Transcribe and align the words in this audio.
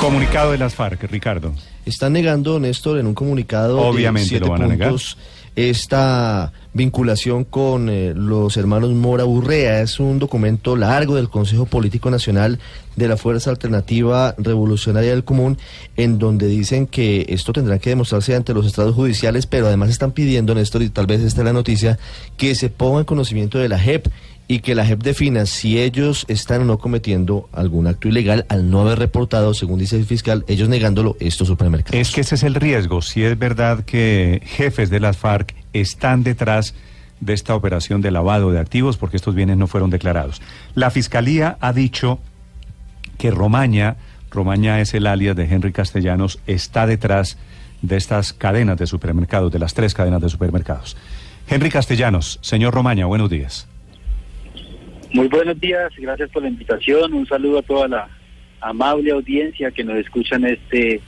Comunicado 0.00 0.52
de 0.52 0.58
las 0.58 0.74
FARC, 0.74 1.02
Ricardo. 1.10 1.54
Están 1.84 2.14
negando, 2.14 2.58
Néstor, 2.58 2.98
en 2.98 3.06
un 3.06 3.14
comunicado 3.14 3.78
Obviamente 3.80 4.24
de 4.24 4.28
siete 4.28 4.46
lo 4.46 4.52
van 4.52 4.62
a 4.62 4.66
negar. 4.66 4.88
puntos 4.88 5.16
esta 5.56 6.52
vinculación 6.72 7.44
con 7.44 7.88
eh, 7.88 8.12
los 8.14 8.56
hermanos 8.56 8.90
Mora 8.92 9.24
Urrea. 9.24 9.82
Es 9.82 10.00
un 10.00 10.18
documento 10.18 10.76
largo 10.76 11.16
del 11.16 11.28
Consejo 11.28 11.66
Político 11.66 12.10
Nacional 12.10 12.58
de 12.96 13.08
la 13.08 13.16
Fuerza 13.16 13.50
Alternativa 13.50 14.34
Revolucionaria 14.38 15.10
del 15.10 15.24
Común, 15.24 15.58
en 15.96 16.18
donde 16.18 16.46
dicen 16.46 16.86
que 16.86 17.26
esto 17.28 17.52
tendrá 17.52 17.78
que 17.78 17.90
demostrarse 17.90 18.34
ante 18.34 18.54
los 18.54 18.66
estrados 18.66 18.94
judiciales, 18.94 19.46
pero 19.46 19.66
además 19.66 19.90
están 19.90 20.12
pidiendo, 20.12 20.54
Néstor, 20.54 20.82
y 20.82 20.90
tal 20.90 21.06
vez 21.06 21.20
esta 21.20 21.40
es 21.40 21.44
la 21.44 21.52
noticia, 21.52 21.98
que 22.36 22.54
se 22.54 22.70
ponga 22.70 23.00
en 23.00 23.06
conocimiento 23.06 23.58
de 23.58 23.68
la 23.68 23.78
JEP 23.78 24.06
y 24.50 24.58
que 24.58 24.74
la 24.74 24.84
JEP 24.84 25.04
defina 25.04 25.46
si 25.46 25.80
ellos 25.80 26.24
están 26.26 26.62
o 26.62 26.64
no 26.64 26.78
cometiendo 26.78 27.48
algún 27.52 27.86
acto 27.86 28.08
ilegal 28.08 28.46
al 28.48 28.68
no 28.68 28.80
haber 28.80 28.98
reportado, 28.98 29.54
según 29.54 29.78
dice 29.78 29.94
el 29.94 30.06
fiscal, 30.06 30.44
ellos 30.48 30.68
negándolo, 30.68 31.16
estos 31.20 31.46
supermercados. 31.46 31.96
Es 31.96 32.12
que 32.12 32.22
ese 32.22 32.34
es 32.34 32.42
el 32.42 32.56
riesgo. 32.56 33.00
Si 33.00 33.22
es 33.22 33.38
verdad 33.38 33.84
que 33.84 34.42
jefes 34.44 34.90
de 34.90 34.98
las 34.98 35.18
FARC 35.18 35.54
están 35.72 36.24
detrás 36.24 36.74
de 37.20 37.32
esta 37.32 37.54
operación 37.54 38.00
de 38.00 38.10
lavado 38.10 38.50
de 38.50 38.58
activos, 38.58 38.96
porque 38.96 39.18
estos 39.18 39.36
bienes 39.36 39.56
no 39.56 39.68
fueron 39.68 39.88
declarados. 39.88 40.42
La 40.74 40.90
fiscalía 40.90 41.56
ha 41.60 41.72
dicho 41.72 42.18
que 43.18 43.30
Romaña, 43.30 43.98
Romaña 44.32 44.80
es 44.80 44.94
el 44.94 45.06
alias 45.06 45.36
de 45.36 45.44
Henry 45.44 45.70
Castellanos, 45.70 46.40
está 46.48 46.88
detrás 46.88 47.38
de 47.82 47.96
estas 47.96 48.32
cadenas 48.32 48.78
de 48.78 48.88
supermercados, 48.88 49.52
de 49.52 49.60
las 49.60 49.74
tres 49.74 49.94
cadenas 49.94 50.20
de 50.20 50.28
supermercados. 50.28 50.96
Henry 51.48 51.70
Castellanos, 51.70 52.40
señor 52.42 52.74
Romaña, 52.74 53.06
buenos 53.06 53.30
días. 53.30 53.69
Muy 55.12 55.28
buenos 55.28 55.58
días, 55.60 55.92
gracias 55.98 56.30
por 56.30 56.42
la 56.42 56.48
invitación. 56.48 57.12
Un 57.12 57.26
saludo 57.26 57.58
a 57.58 57.62
toda 57.62 57.88
la 57.88 58.08
amable 58.60 59.10
audiencia 59.10 59.70
que 59.70 59.82
nos 59.84 59.96
escucha 59.96 60.36
en 60.36 60.46
este, 60.46 61.00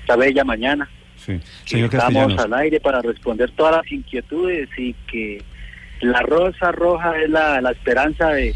esta 0.00 0.16
bella 0.16 0.44
mañana. 0.44 0.88
Sí. 1.16 1.38
Señor 1.64 1.92
Estamos 1.92 2.38
al 2.38 2.54
aire 2.54 2.80
para 2.80 3.02
responder 3.02 3.50
todas 3.52 3.76
las 3.76 3.92
inquietudes 3.92 4.68
y 4.78 4.94
que 5.10 5.42
la 6.00 6.20
rosa 6.22 6.72
roja 6.72 7.18
es 7.20 7.28
la, 7.28 7.60
la 7.60 7.72
esperanza 7.72 8.28
de, 8.30 8.54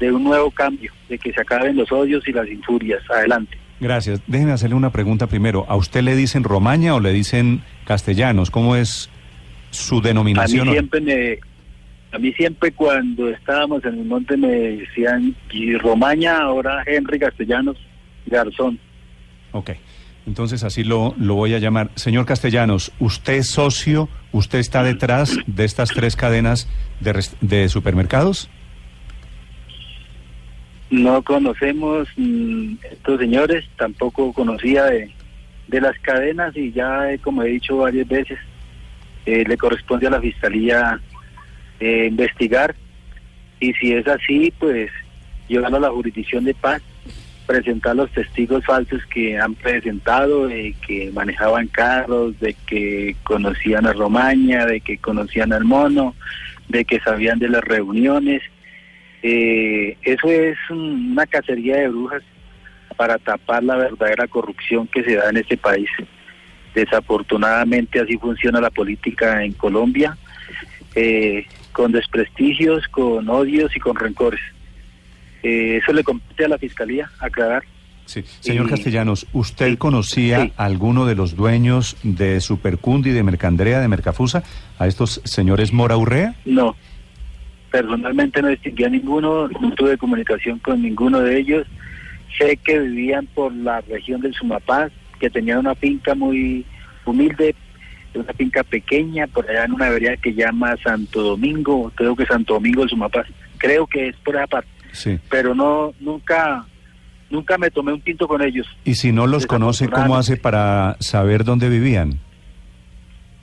de 0.00 0.12
un 0.12 0.24
nuevo 0.24 0.50
cambio, 0.50 0.92
de 1.08 1.18
que 1.18 1.32
se 1.32 1.40
acaben 1.40 1.76
los 1.76 1.90
odios 1.92 2.26
y 2.28 2.32
las 2.32 2.48
injurias. 2.48 3.02
Adelante. 3.10 3.58
gracias. 3.80 4.22
Déjeme 4.26 4.52
hacerle 4.52 4.76
una 4.76 4.90
pregunta 4.90 5.26
primero. 5.26 5.66
¿A 5.68 5.76
usted 5.76 6.02
le 6.02 6.14
dicen 6.16 6.44
Romaña 6.44 6.94
o 6.94 7.00
le 7.00 7.12
dicen 7.12 7.62
Castellanos? 7.84 8.50
¿Cómo 8.50 8.76
es 8.76 9.10
su 9.70 9.96
A 9.96 10.00
mí 10.00 10.04
denominación? 10.08 10.70
siempre 10.70 11.00
me, 11.00 11.38
a 12.12 12.18
mí 12.18 12.32
siempre 12.32 12.72
cuando 12.72 13.28
estábamos 13.28 13.84
en 13.84 13.98
el 13.98 14.04
monte 14.04 14.36
me 14.36 14.48
decían 14.48 15.34
y 15.50 15.76
Romaña, 15.76 16.38
ahora 16.38 16.82
Henry 16.86 17.18
Castellanos 17.18 17.76
Garzón. 18.26 18.78
Ok. 19.52 19.70
Entonces 20.26 20.62
así 20.62 20.84
lo, 20.84 21.14
lo 21.18 21.34
voy 21.34 21.54
a 21.54 21.58
llamar. 21.58 21.90
Señor 21.94 22.26
Castellanos, 22.26 22.92
¿usted 22.98 23.34
es 23.34 23.48
socio? 23.48 24.08
¿Usted 24.32 24.58
está 24.58 24.82
detrás 24.82 25.38
de 25.46 25.64
estas 25.64 25.88
tres 25.88 26.16
cadenas 26.16 26.68
de, 27.00 27.24
de 27.40 27.68
supermercados? 27.68 28.50
No 30.90 31.22
conocemos 31.22 32.08
mm, 32.16 32.74
estos 32.90 33.20
señores, 33.20 33.64
tampoco 33.76 34.32
conocía 34.32 34.84
de, 34.84 35.10
de 35.68 35.80
las 35.80 35.98
cadenas 35.98 36.56
y 36.56 36.72
ya, 36.72 37.10
eh, 37.10 37.18
como 37.18 37.42
he 37.42 37.48
dicho 37.48 37.78
varias 37.78 38.08
veces, 38.08 38.38
eh, 39.26 39.44
le 39.46 39.56
corresponde 39.56 40.06
a 40.06 40.10
la 40.10 40.20
fiscalía 40.20 41.00
eh, 41.80 42.06
investigar 42.08 42.74
y 43.60 43.72
si 43.74 43.92
es 43.92 44.06
así, 44.06 44.52
pues 44.58 44.90
llevarlo 45.48 45.78
a 45.78 45.80
la 45.80 45.90
jurisdicción 45.90 46.44
de 46.44 46.54
paz, 46.54 46.82
presentar 47.46 47.96
los 47.96 48.10
testigos 48.12 48.64
falsos 48.64 49.04
que 49.06 49.38
han 49.38 49.54
presentado, 49.54 50.46
de 50.46 50.74
que 50.86 51.10
manejaban 51.12 51.66
carros, 51.68 52.38
de 52.40 52.54
que 52.66 53.16
conocían 53.24 53.86
a 53.86 53.92
Romaña, 53.94 54.66
de 54.66 54.80
que 54.80 54.98
conocían 54.98 55.52
al 55.52 55.64
mono, 55.64 56.14
de 56.68 56.84
que 56.84 57.00
sabían 57.00 57.38
de 57.38 57.48
las 57.48 57.64
reuniones. 57.64 58.42
Eh, 59.22 59.96
eso 60.02 60.28
es 60.30 60.58
un- 60.70 61.12
una 61.12 61.26
cacería 61.26 61.76
de 61.76 61.88
brujas 61.88 62.22
para 62.96 63.18
tapar 63.18 63.64
la 63.64 63.76
verdadera 63.76 64.26
corrupción 64.28 64.86
que 64.86 65.02
se 65.02 65.14
da 65.14 65.30
en 65.30 65.38
este 65.38 65.56
país. 65.56 65.88
Desafortunadamente 66.74 68.00
así 68.00 68.16
funciona 68.18 68.60
la 68.60 68.70
política 68.70 69.42
en 69.42 69.52
Colombia, 69.52 70.16
eh, 70.94 71.46
con 71.72 71.92
desprestigios, 71.92 72.86
con 72.88 73.28
odios 73.28 73.74
y 73.76 73.80
con 73.80 73.96
rencores. 73.96 74.40
Eh, 75.42 75.78
eso 75.82 75.92
le 75.92 76.02
compete 76.02 76.44
a 76.44 76.48
la 76.48 76.58
fiscalía 76.58 77.10
aclarar. 77.20 77.62
Sí. 78.06 78.24
Señor 78.40 78.70
Castellanos, 78.70 79.26
¿usted 79.32 79.76
conocía 79.76 80.44
sí. 80.44 80.52
a 80.56 80.64
alguno 80.64 81.04
de 81.04 81.14
los 81.14 81.36
dueños 81.36 81.96
de 82.02 82.40
Supercundi, 82.40 83.10
de 83.10 83.22
Mercandrea, 83.22 83.80
de 83.80 83.88
Mercafusa, 83.88 84.42
a 84.78 84.86
estos 84.86 85.20
señores 85.24 85.74
Mora 85.74 85.98
Urrea? 85.98 86.34
No, 86.46 86.74
personalmente 87.70 88.40
no 88.40 88.48
distinguí 88.48 88.84
a 88.84 88.88
ninguno, 88.88 89.48
no 89.48 89.72
tuve 89.74 89.98
comunicación 89.98 90.58
con 90.58 90.82
ninguno 90.82 91.20
de 91.20 91.38
ellos. 91.38 91.66
Sé 92.38 92.56
que 92.56 92.78
vivían 92.78 93.26
por 93.26 93.52
la 93.54 93.82
región 93.82 94.20
del 94.20 94.34
Sumapaz, 94.34 94.90
que 95.20 95.28
tenían 95.28 95.58
una 95.58 95.74
finca 95.74 96.14
muy 96.14 96.64
humilde, 97.04 97.54
una 98.14 98.32
finca 98.32 98.62
pequeña, 98.64 99.26
por 99.26 99.48
allá 99.48 99.64
en 99.64 99.72
una 99.72 99.90
vereda 99.90 100.16
que 100.16 100.34
llama 100.34 100.76
Santo 100.82 101.22
Domingo, 101.22 101.92
creo 101.94 102.16
que 102.16 102.26
Santo 102.26 102.54
Domingo 102.54 102.80
del 102.80 102.90
Sumapaz, 102.90 103.26
creo 103.58 103.86
que 103.86 104.08
es 104.08 104.16
por 104.16 104.36
esa 104.36 104.46
parte, 104.46 104.68
Sí. 104.92 105.18
pero 105.30 105.54
no, 105.54 105.92
nunca, 106.00 106.64
nunca 107.30 107.58
me 107.58 107.70
tomé 107.70 107.92
un 107.92 108.00
tinto 108.00 108.26
con 108.26 108.42
ellos, 108.42 108.66
Y 108.84 108.94
si 108.94 109.12
no 109.12 109.26
los 109.26 109.46
conoce, 109.46 109.88
¿cómo 109.88 110.16
hace 110.16 110.36
para 110.36 110.96
saber 111.00 111.44
dónde 111.44 111.68
vivían? 111.68 112.18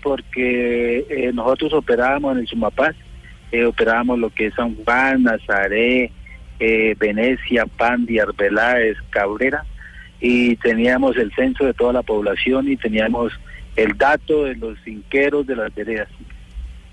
porque 0.02 1.00
eh, 1.10 1.32
nosotros 1.34 1.74
operábamos 1.74 2.34
en 2.34 2.42
el 2.42 2.48
Sumapaz, 2.48 2.96
eh, 3.52 3.66
operábamos 3.66 4.20
lo 4.20 4.30
que 4.30 4.48
es 4.48 4.54
San 4.54 4.76
Juan, 4.76 5.24
Nazaret, 5.24 6.12
eh, 6.60 6.96
Venecia, 7.00 7.66
Pandi, 7.66 8.20
Arbeláez, 8.20 8.98
Cabrera, 9.10 9.66
y 10.22 10.56
teníamos 10.58 11.18
el 11.18 11.32
censo 11.34 11.66
de 11.66 11.74
toda 11.74 11.92
la 11.94 12.04
población 12.04 12.72
y 12.72 12.78
teníamos 12.78 13.34
el 13.76 13.98
dato 13.98 14.46
de 14.46 14.56
los 14.56 14.80
finqueros 14.80 15.46
de 15.48 15.56
las 15.56 15.74
veredas. 15.74 16.08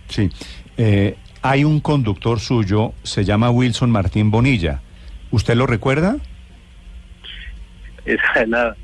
Sí. 0.09 0.31
Eh, 0.77 1.17
hay 1.43 1.65
un 1.65 1.81
conductor 1.81 2.41
suyo, 2.41 2.93
se 3.03 3.25
llama 3.25 3.51
Wilson 3.51 3.91
Martín 3.91 4.31
Bonilla. 4.31 4.81
¿Usted 5.31 5.55
lo 5.55 5.67
recuerda? 5.67 6.17
Esa 8.05 8.43
es 8.43 8.49
la, 8.49 8.77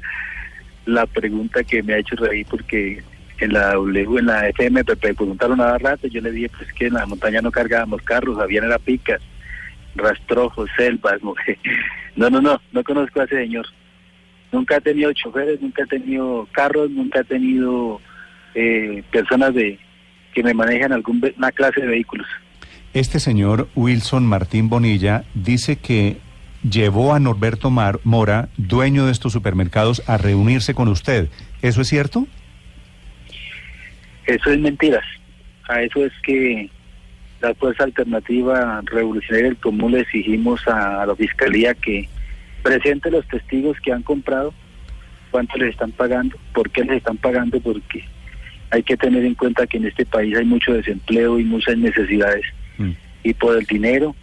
la 0.86 1.06
pregunta 1.06 1.62
que 1.64 1.82
me 1.82 1.94
ha 1.94 1.98
hecho 1.98 2.16
reír 2.16 2.46
porque 2.48 3.02
en 3.40 3.52
la 3.52 3.74
W, 3.74 4.18
en 4.18 4.26
la 4.26 4.48
FM 4.48 4.82
me 4.84 4.96
preguntaron 4.96 5.60
a 5.60 5.78
rato, 5.78 6.08
yo 6.08 6.20
le 6.20 6.32
dije 6.32 6.50
pues 6.56 6.72
que 6.72 6.86
en 6.86 6.94
la 6.94 7.06
montaña 7.06 7.40
no 7.40 7.52
cargábamos 7.52 8.02
carros, 8.02 8.38
habían 8.38 8.64
era 8.64 8.78
picas, 8.78 9.20
rastrojos, 9.94 10.68
selvas, 10.76 11.22
mujer. 11.22 11.58
No, 12.16 12.30
no, 12.30 12.40
no, 12.40 12.60
no 12.72 12.82
conozco 12.82 13.20
a 13.20 13.24
ese 13.24 13.36
señor. 13.36 13.66
Nunca 14.52 14.76
he 14.76 14.80
tenido 14.80 15.12
choferes, 15.12 15.60
nunca 15.60 15.82
he 15.82 15.86
tenido 15.86 16.48
carros, 16.52 16.90
nunca 16.90 17.20
he 17.20 17.24
tenido 17.24 18.00
eh, 18.54 19.02
personas 19.12 19.54
de 19.54 19.78
que 20.34 20.42
me 20.42 20.54
manejan 20.54 20.92
alguna 20.92 21.52
clase 21.52 21.80
de 21.82 21.86
vehículos. 21.88 22.26
Este 22.94 23.20
señor 23.20 23.68
Wilson 23.74 24.24
Martín 24.26 24.68
Bonilla 24.70 25.24
dice 25.34 25.76
que 25.76 26.16
llevó 26.68 27.14
a 27.14 27.20
Norberto 27.20 27.70
Mar- 27.70 28.00
Mora, 28.04 28.48
dueño 28.56 29.04
de 29.06 29.12
estos 29.12 29.32
supermercados, 29.32 30.02
a 30.06 30.16
reunirse 30.16 30.74
con 30.74 30.88
usted. 30.88 31.28
¿Eso 31.60 31.82
es 31.82 31.88
cierto? 31.88 32.26
Eso 34.26 34.50
es 34.50 34.58
mentiras. 34.60 35.04
A 35.68 35.82
eso 35.82 36.04
es 36.04 36.12
que 36.22 36.70
la 37.40 37.54
Fuerza 37.54 37.84
Alternativa 37.84 38.80
Revolucionaria 38.86 39.48
del 39.50 39.56
Común 39.58 39.92
le 39.92 40.00
exigimos 40.00 40.66
a 40.66 41.04
la 41.06 41.14
Fiscalía 41.14 41.74
que 41.74 42.08
presente 42.62 43.10
los 43.10 43.26
testigos 43.28 43.78
que 43.80 43.92
han 43.92 44.02
comprado, 44.02 44.52
cuánto 45.30 45.56
les 45.58 45.70
están 45.70 45.92
pagando, 45.92 46.36
por 46.54 46.70
qué 46.70 46.84
les 46.84 46.98
están 46.98 47.16
pagando, 47.16 47.60
porque 47.60 48.04
hay 48.70 48.82
que 48.82 48.96
tener 48.96 49.24
en 49.24 49.34
cuenta 49.34 49.66
que 49.66 49.78
en 49.78 49.86
este 49.86 50.04
país 50.04 50.36
hay 50.36 50.44
mucho 50.44 50.72
desempleo 50.72 51.38
y 51.38 51.44
muchas 51.44 51.76
necesidades. 51.78 52.44
Mm. 52.76 52.92
Y 53.24 53.34
por 53.34 53.56
el 53.56 53.64
dinero, 53.64 54.14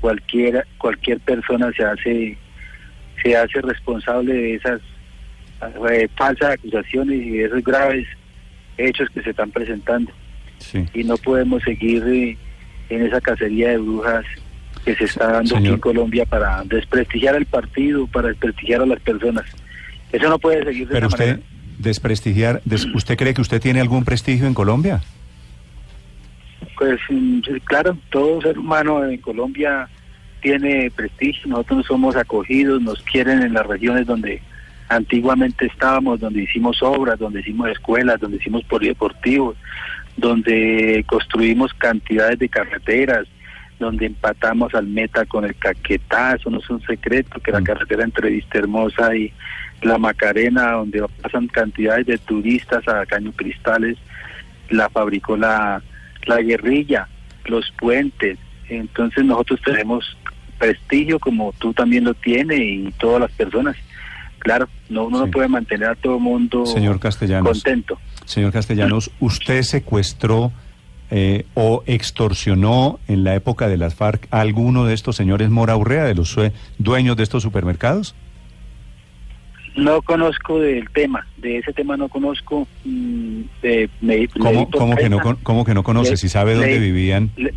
cualquier, 0.00 0.66
cualquier 0.78 1.20
persona 1.20 1.72
se 1.72 1.84
hace 1.84 2.38
se 3.22 3.36
hace 3.36 3.60
responsable 3.60 4.32
de 4.32 4.54
esas 4.54 4.80
eh, 5.90 6.08
falsas 6.16 6.52
acusaciones 6.52 7.20
y 7.20 7.30
de 7.30 7.44
esos 7.46 7.64
graves 7.64 8.06
hechos 8.76 9.08
que 9.10 9.22
se 9.22 9.30
están 9.30 9.50
presentando. 9.50 10.12
Sí. 10.58 10.84
Y 10.94 11.04
no 11.04 11.16
podemos 11.16 11.62
seguir 11.62 12.04
eh, 12.06 12.36
en 12.88 13.06
esa 13.06 13.20
cacería 13.20 13.70
de 13.70 13.78
brujas 13.78 14.24
que 14.88 14.94
se 14.96 15.04
está 15.04 15.30
dando 15.32 15.54
aquí 15.58 15.66
en 15.68 15.78
Colombia 15.80 16.24
para 16.24 16.62
desprestigiar 16.64 17.34
al 17.34 17.44
partido, 17.44 18.06
para 18.06 18.28
desprestigiar 18.28 18.80
a 18.80 18.86
las 18.86 18.98
personas. 19.00 19.44
Eso 20.10 20.30
no 20.30 20.38
puede 20.38 20.64
seguir 20.64 20.88
de 20.88 20.94
Pero 20.94 21.08
esa 21.08 21.14
usted, 21.14 21.26
manera. 21.32 21.46
desprestigiar, 21.78 22.62
des- 22.64 22.86
¿usted 22.94 23.18
cree 23.18 23.34
que 23.34 23.42
usted 23.42 23.60
tiene 23.60 23.82
algún 23.82 24.06
prestigio 24.06 24.46
en 24.46 24.54
Colombia? 24.54 25.02
Pues 26.78 26.98
mm, 27.10 27.40
claro, 27.64 27.98
todo 28.08 28.40
ser 28.40 28.58
humano 28.58 29.04
en 29.04 29.18
Colombia 29.18 29.88
tiene 30.40 30.90
prestigio, 30.90 31.48
nosotros 31.48 31.84
somos 31.86 32.16
acogidos, 32.16 32.80
nos 32.80 33.02
quieren 33.02 33.42
en 33.42 33.52
las 33.52 33.66
regiones 33.66 34.06
donde 34.06 34.40
antiguamente 34.88 35.66
estábamos, 35.66 36.18
donde 36.20 36.44
hicimos 36.44 36.82
obras, 36.82 37.18
donde 37.18 37.40
hicimos 37.40 37.68
escuelas, 37.68 38.18
donde 38.20 38.38
hicimos 38.38 38.64
polideportivos, 38.64 39.54
donde 40.16 41.04
construimos 41.06 41.74
cantidades 41.74 42.38
de 42.38 42.48
carreteras, 42.48 43.26
donde 43.78 44.06
empatamos 44.06 44.74
al 44.74 44.86
meta 44.86 45.24
con 45.26 45.44
el 45.44 45.54
Caquetá, 45.56 46.34
eso 46.34 46.50
no 46.50 46.58
es 46.58 46.68
un 46.70 46.80
secreto, 46.82 47.38
que 47.40 47.52
la 47.52 47.60
Mm. 47.60 47.64
carretera 47.64 48.04
entre 48.04 48.30
Vista 48.30 48.58
Hermosa 48.58 49.14
y 49.14 49.32
La 49.82 49.96
Macarena, 49.98 50.72
donde 50.72 51.04
pasan 51.22 51.46
cantidades 51.46 52.06
de 52.06 52.18
turistas 52.18 52.86
a 52.88 53.06
Caño 53.06 53.30
Cristales, 53.32 53.96
la 54.70 54.88
fabricó 54.88 55.36
la, 55.36 55.80
la 56.26 56.42
guerrilla, 56.42 57.06
los 57.44 57.70
puentes. 57.78 58.38
Entonces 58.68 59.24
nosotros 59.24 59.60
tenemos 59.64 60.16
prestigio 60.58 61.18
como 61.20 61.52
tú 61.58 61.72
también 61.72 62.04
lo 62.04 62.14
tienes 62.14 62.58
y 62.60 62.92
todas 62.98 63.20
las 63.20 63.30
personas. 63.30 63.76
Claro, 64.40 64.68
no 64.88 65.04
uno 65.04 65.18
Sí. 65.20 65.24
no 65.26 65.30
puede 65.30 65.48
mantener 65.48 65.88
a 65.90 65.94
todo 65.94 66.16
el 66.16 66.22
mundo 66.22 66.66
Señor 66.66 66.98
Castellanos. 67.00 67.50
contento. 67.52 67.98
Señor 68.24 68.52
Castellanos, 68.52 69.10
¿usted 69.20 69.62
secuestró 69.62 70.52
eh, 71.10 71.44
o 71.54 71.82
extorsionó 71.86 72.98
en 73.08 73.24
la 73.24 73.34
época 73.34 73.68
de 73.68 73.76
las 73.78 73.94
FARC 73.94 74.26
a 74.30 74.40
alguno 74.40 74.84
de 74.84 74.94
estos 74.94 75.16
señores 75.16 75.48
Mora 75.50 75.76
Urrea, 75.76 76.04
de 76.04 76.14
los 76.14 76.36
dueños 76.78 77.16
de 77.16 77.22
estos 77.22 77.42
supermercados? 77.42 78.14
No 79.76 80.02
conozco 80.02 80.58
del 80.58 80.88
tema, 80.90 81.24
de 81.36 81.58
ese 81.58 81.72
tema 81.72 81.96
no 81.96 82.08
conozco. 82.08 82.66
mm, 82.84 83.40
eh, 83.62 83.88
me- 84.00 84.26
¿Cómo, 84.28 84.96
que, 84.96 85.08
no, 85.08 85.20
cómo 85.42 85.64
que 85.64 85.74
no 85.74 85.82
conoce? 85.84 86.10
Le- 86.12 86.16
Si 86.16 86.28
sabe 86.28 86.54
dónde 86.54 86.72
le- 86.72 86.78
vivían. 86.80 87.30
Le- 87.36 87.54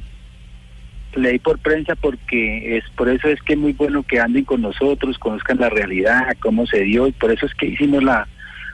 leí 1.16 1.40
por 1.40 1.58
prensa 1.60 1.96
porque 1.96 2.78
es 2.78 2.84
por 2.96 3.10
eso 3.10 3.28
es 3.28 3.42
que 3.42 3.54
es 3.54 3.60
muy 3.60 3.74
bueno 3.74 4.04
que 4.04 4.20
anden 4.20 4.46
con 4.46 4.62
nosotros, 4.62 5.18
conozcan 5.18 5.58
la 5.58 5.70
realidad, 5.70 6.28
cómo 6.40 6.66
se 6.68 6.82
dio 6.84 7.08
y 7.08 7.12
por 7.12 7.32
eso 7.32 7.46
es 7.48 7.54
que 7.56 7.66
hicimos 7.66 8.04
la 8.04 8.28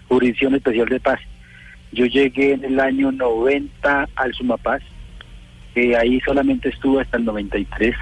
jurisdicción 0.10 0.54
especial 0.56 0.88
de 0.90 1.00
paz. 1.00 1.20
Yo 1.98 2.06
llegué 2.06 2.54
en 2.54 2.64
el 2.64 2.80
año 2.80 3.12
90 3.12 4.08
al 4.16 4.34
Sumapaz, 4.36 4.84
eh, 5.74 5.96
ahí 5.96 6.20
solamente 6.22 6.70
estuve 6.70 7.02
hasta 7.02 7.18
el 7.18 7.26
93. 7.26 7.96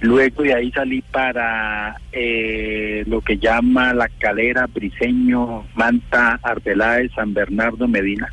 Luego 0.00 0.42
de 0.42 0.52
ahí 0.52 0.72
salí 0.72 1.00
para 1.12 1.94
eh, 2.10 3.04
lo 3.06 3.20
que 3.20 3.38
llama 3.38 3.94
La 3.94 4.08
Calera, 4.08 4.66
Briseño, 4.66 5.64
Manta, 5.76 6.40
Arbeláez, 6.42 7.12
San 7.14 7.32
Bernardo, 7.32 7.86
Medina 7.86 8.28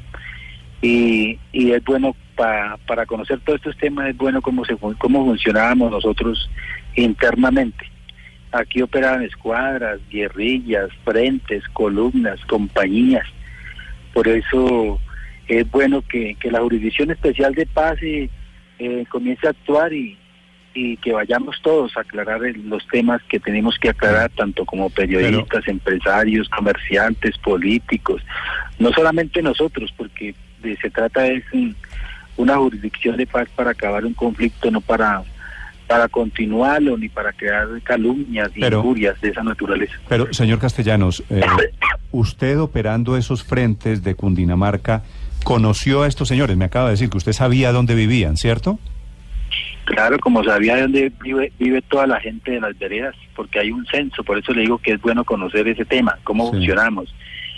y, 0.81 1.38
y 1.54 1.72
es 1.74 1.84
bueno 1.86 2.16
pa- 2.36 2.80
para 2.88 3.06
conocer 3.06 3.39
todos 3.42 3.57
estos 3.60 3.77
temas, 3.77 4.10
es 4.10 4.18
bueno 4.18 4.42
cómo, 4.42 4.66
se, 4.66 4.75
cómo 4.75 5.25
funcionábamos 5.25 5.92
nosotros 5.92 6.50
internamente. 6.95 7.86
Aquí 8.51 8.81
operaban 8.81 9.22
escuadras, 9.22 10.00
guerrillas, 10.10 10.89
frentes, 11.06 11.63
columnas, 11.74 12.44
compañías. 12.48 13.27
Por 14.13 14.28
eso 14.28 15.00
es 15.48 15.69
bueno 15.72 16.02
que, 16.02 16.36
que 16.36 16.52
la 16.52 16.60
Jurisdicción 16.62 17.12
Especial 17.12 17.54
de 17.56 17.66
Paz 17.66 17.98
eh, 18.02 18.30
eh, 18.80 19.06
comience 19.10 19.48
a 19.48 19.52
actuar 19.52 19.94
y, 19.94 20.18
y 20.74 20.98
que 20.98 21.12
vayamos 21.13 21.62
todos 21.62 21.96
a 21.98 22.02
aclarar 22.02 22.40
los 22.63 22.86
temas 22.88 23.22
que 23.30 23.40
tenemos 23.40 23.78
que 23.78 23.90
aclarar, 23.90 24.30
tanto 24.31 24.66
como 24.66 24.90
periodistas, 24.90 25.68
empresarios, 25.68 26.48
comerciantes, 26.50 27.38
políticos, 27.40 28.22
no 28.80 28.92
solamente 28.92 29.42
nosotros, 29.42 29.94
porque 29.98 30.34
de- 30.62 30.78
se 30.78 30.90
trata 30.90 31.22
de 31.24 31.44
una 32.38 32.56
jurisdicción 32.58 33.18
de 33.18 33.28
paz 33.28 33.50
para 33.56 33.72
acabar 33.72 34.06
un 34.06 34.13
conflicto, 34.13 34.72
no 34.72 34.80
para 34.81 35.24
para 35.91 36.07
continuarlo 36.07 36.97
ni 36.97 37.09
para 37.09 37.33
crear 37.33 37.67
calumnias 37.83 38.49
y 38.55 38.61
Pero- 38.61 38.77
injurias 38.79 39.19
de 39.19 39.29
esa 39.29 39.43
naturaleza. 39.43 39.93
Pero, 40.07 40.31
señor 40.33 40.59
Castellanos, 40.59 41.21
eh, 41.29 41.41
usted 42.11 42.57
operando 42.59 43.17
esos 43.17 43.43
frentes 43.43 44.01
de 44.03 44.15
Cundinamarca, 44.15 45.03
conoció 45.43 46.03
a 46.03 46.07
estos 46.07 46.27
señores. 46.29 46.55
Me 46.55 46.65
acaba 46.65 46.85
de 46.85 46.91
decir 46.91 47.09
que 47.09 47.17
usted 47.17 47.33
sabía 47.33 47.71
dónde 47.73 47.95
vivían, 47.95 48.38
¿cierto? 48.38 48.79
Claro, 49.85 50.17
como 50.19 50.43
sabía 50.43 50.75
de 50.75 50.81
dónde 50.83 51.11
vive, 51.21 51.51
vive 51.59 51.81
toda 51.81 52.07
la 52.07 52.19
gente 52.21 52.51
de 52.51 52.61
las 52.61 52.77
veredas, 52.79 53.15
porque 53.35 53.59
hay 53.59 53.71
un 53.71 53.85
censo, 53.88 54.23
por 54.23 54.38
eso 54.38 54.53
le 54.53 54.61
digo 54.61 54.77
que 54.77 54.93
es 54.93 55.01
bueno 55.01 55.25
conocer 55.25 55.67
ese 55.67 55.83
tema, 55.83 56.17
cómo 56.23 56.45
Sí. 56.45 56.51
funcionamos. 56.57 57.13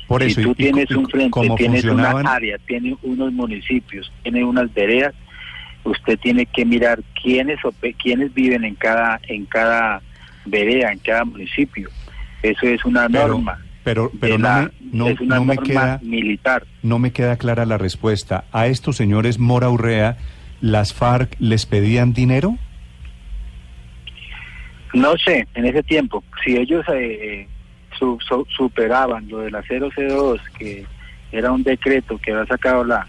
Por 0.08 0.24
si 0.24 0.32
eso. 0.32 0.42
tú 0.42 0.50
y- 0.50 0.52
y- 0.52 0.56
tienes 0.56 0.90
y 0.90 0.94
un 0.96 1.08
frente, 1.08 1.40
tienes 1.58 1.86
una 1.86 2.10
área, 2.22 2.58
tienes 2.66 2.96
unos 3.04 3.32
municipios, 3.34 4.12
tienes 4.24 4.44
unas 4.44 4.74
veredas, 4.74 5.14
usted 5.84 6.18
tiene 6.20 6.46
que 6.46 6.66
mirar 6.66 7.02
quiénes 7.22 7.60
quiénes 8.02 8.34
viven 8.34 8.64
en 8.64 8.76
cada 8.76 9.20
en 9.28 9.46
cada 9.46 10.02
vereda, 10.46 10.92
en 10.92 11.00
cada 11.00 11.26
municipio. 11.26 11.90
Eso 12.42 12.66
es 12.68 12.84
una 12.86 13.08
Pero- 13.08 13.28
norma. 13.30 13.60
Pero, 13.84 14.10
pero 14.22 14.38
no, 14.38 14.48
la- 14.48 14.62
me, 14.62 14.72
no, 14.98 15.08
es 15.10 15.20
una 15.20 15.36
no 15.36 15.44
me 15.46 15.56
norma 15.56 15.68
queda, 15.70 16.00
militar. 16.02 16.64
no 16.84 17.00
me 17.00 17.12
queda 17.12 17.36
clara 17.38 17.66
la 17.66 17.78
respuesta. 17.78 18.46
¿A 18.54 18.68
estos 18.68 18.96
señores 18.96 19.40
Mora 19.40 19.70
Urrea, 19.70 20.18
las 20.62 20.94
FARC 20.94 21.36
les 21.40 21.66
pedían 21.66 22.14
dinero? 22.14 22.58
No 24.94 25.18
sé, 25.18 25.48
en 25.56 25.66
ese 25.66 25.82
tiempo, 25.84 26.24
si 26.46 26.56
ellos 26.56 26.86
eh, 26.94 27.48
su- 27.98 28.18
su- 28.28 28.46
superaban 28.56 29.28
lo 29.28 29.40
de 29.40 29.52
la 29.52 29.62
002, 29.64 30.40
que 30.58 30.86
era 31.32 31.52
un 31.52 31.64
decreto 31.64 32.18
que 32.20 32.32
había 32.32 32.46
sacado 32.46 32.84
la, 32.84 33.08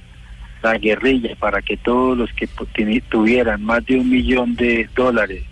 la 0.65 0.79
guerrilla 0.79 1.37
para 1.37 1.61
que 1.61 1.77
todos 1.77 2.17
los 2.17 2.33
que 2.33 2.49
tuvieran 3.09 3.63
más 3.63 3.85
de 3.87 3.99
un 3.99 4.09
millón 4.09 4.57
de 4.57 4.89
dólares 4.97 5.45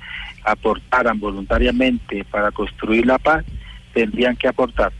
aportaran 0.42 1.20
voluntariamente 1.20 2.24
para 2.24 2.50
construir 2.50 3.06
la 3.06 3.18
paz, 3.18 3.44
tendrían 3.92 4.36
que 4.36 4.48
aportar. 4.48 4.92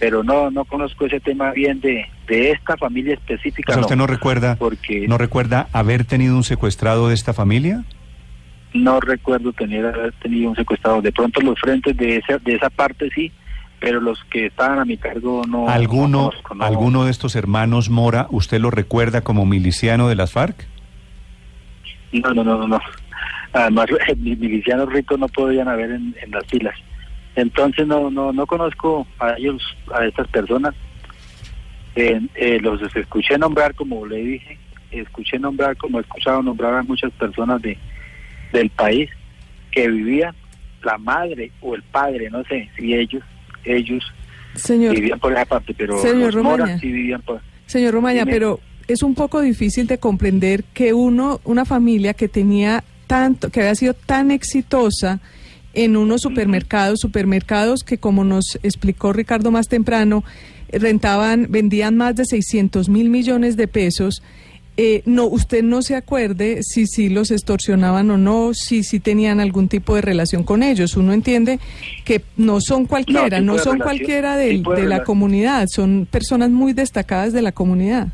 Pero 0.00 0.22
no, 0.22 0.50
no 0.50 0.64
conozco 0.64 1.06
ese 1.06 1.20
tema 1.20 1.52
bien 1.52 1.80
de, 1.80 2.06
de 2.26 2.52
esta 2.52 2.76
familia 2.76 3.14
específica. 3.14 3.72
O 3.72 3.74
sea, 3.74 3.82
¿usted 3.82 3.96
no 3.96 4.06
recuerda, 4.06 4.56
porque 4.56 5.06
no 5.06 5.18
recuerda 5.18 5.68
haber 5.72 6.04
tenido 6.04 6.36
un 6.36 6.44
secuestrado 6.44 7.08
de 7.08 7.14
esta 7.14 7.34
familia? 7.34 7.84
no 8.74 9.00
recuerdo 9.00 9.52
tener 9.52 9.86
haber 9.86 10.12
tenido 10.14 10.50
un 10.50 10.56
secuestrado. 10.56 11.02
De 11.02 11.12
pronto 11.12 11.40
los 11.40 11.58
frentes 11.58 11.96
de 11.96 12.16
esa, 12.16 12.38
de 12.38 12.54
esa 12.54 12.70
parte 12.70 13.08
sí, 13.14 13.32
pero 13.80 14.00
los 14.00 14.22
que 14.24 14.46
estaban 14.46 14.78
a 14.78 14.84
mi 14.84 14.96
cargo 14.96 15.42
no. 15.46 15.64
no 15.64 15.68
¿Alguno, 15.68 16.30
conozco, 16.30 16.54
no. 16.54 16.64
¿Alguno 16.64 17.04
de 17.04 17.10
estos 17.10 17.36
hermanos 17.36 17.90
Mora, 17.90 18.26
usted 18.30 18.60
lo 18.60 18.70
recuerda 18.70 19.22
como 19.22 19.46
miliciano 19.46 20.08
de 20.08 20.14
las 20.14 20.32
FARC? 20.32 20.66
No, 22.12 22.34
no, 22.34 22.44
no, 22.44 22.58
no. 22.58 22.68
no. 22.68 22.80
Además, 23.52 23.86
milicianos 24.16 24.92
ricos 24.92 25.18
no 25.18 25.28
podían 25.28 25.68
haber 25.68 25.92
en, 25.92 26.14
en 26.22 26.30
las 26.30 26.44
filas. 26.46 26.74
Entonces 27.36 27.86
no, 27.86 28.10
no, 28.10 28.32
no 28.32 28.46
conozco 28.46 29.06
a 29.20 29.34
ellos, 29.38 29.62
a 29.94 30.04
estas 30.04 30.26
personas. 30.28 30.74
Eh, 31.94 32.20
eh, 32.34 32.58
los 32.60 32.80
escuché 32.94 33.38
nombrar, 33.38 33.74
como 33.74 34.06
le 34.06 34.16
dije, 34.16 34.58
escuché 34.90 35.38
nombrar, 35.38 35.76
como 35.76 35.98
he 35.98 36.02
escuchado 36.02 36.42
nombrar 36.42 36.74
a 36.74 36.82
muchas 36.82 37.12
personas 37.12 37.60
de 37.62 37.78
del 38.52 38.70
país 38.70 39.10
que 39.70 39.88
vivían, 39.88 40.34
la 40.82 40.96
madre 40.98 41.52
o 41.60 41.74
el 41.74 41.82
padre, 41.82 42.30
no 42.30 42.42
sé 42.44 42.68
si 42.76 42.94
ellos, 42.94 43.22
ellos 43.64 44.04
Señor, 44.54 44.94
vivían 44.94 45.20
por 45.20 45.32
esa 45.32 45.44
parte, 45.44 45.74
pero 45.74 46.00
Señor 46.00 46.34
los 46.34 46.44
moras 46.44 46.80
sí 46.80 46.90
vivían 46.90 47.22
por... 47.22 47.40
señor 47.66 47.94
Romaña, 47.94 48.24
pero 48.26 48.60
es 48.88 49.02
un 49.02 49.14
poco 49.14 49.40
difícil 49.40 49.86
de 49.86 49.98
comprender 49.98 50.64
que 50.72 50.94
uno, 50.94 51.40
una 51.44 51.64
familia 51.64 52.14
que 52.14 52.28
tenía 52.28 52.82
tanto, 53.06 53.50
que 53.50 53.60
había 53.60 53.74
sido 53.74 53.94
tan 53.94 54.30
exitosa 54.30 55.20
en 55.74 55.96
unos 55.96 56.22
supermercados, 56.22 57.00
supermercados 57.00 57.84
que 57.84 57.98
como 57.98 58.24
nos 58.24 58.58
explicó 58.62 59.12
Ricardo 59.12 59.50
más 59.50 59.68
temprano, 59.68 60.24
rentaban, 60.72 61.46
vendían 61.50 61.96
más 61.96 62.16
de 62.16 62.24
600 62.24 62.88
mil 62.88 63.10
millones 63.10 63.56
de 63.56 63.68
pesos. 63.68 64.22
Eh, 64.80 65.02
no, 65.06 65.24
usted 65.26 65.64
no 65.64 65.82
se 65.82 65.96
acuerde 65.96 66.62
si 66.62 66.86
sí 66.86 67.08
los 67.08 67.32
extorsionaban 67.32 68.08
o 68.12 68.16
no, 68.16 68.54
si 68.54 68.84
sí 68.84 69.00
tenían 69.00 69.40
algún 69.40 69.66
tipo 69.68 69.96
de 69.96 70.02
relación 70.02 70.44
con 70.44 70.62
ellos. 70.62 70.96
Uno 70.96 71.12
entiende 71.12 71.58
que 72.04 72.22
no 72.36 72.60
son 72.60 72.86
cualquiera, 72.86 73.40
no, 73.40 73.54
de 73.54 73.58
son 73.58 73.80
relación- 73.80 73.98
cualquiera 73.98 74.36
del- 74.36 74.62
de 74.62 74.74
de 74.82 74.86
la 74.86 75.02
comunidad, 75.02 75.66
son 75.68 76.06
personas 76.08 76.50
muy 76.50 76.74
destacadas 76.74 77.32
de 77.32 77.42
la 77.42 77.50
comunidad. 77.50 78.06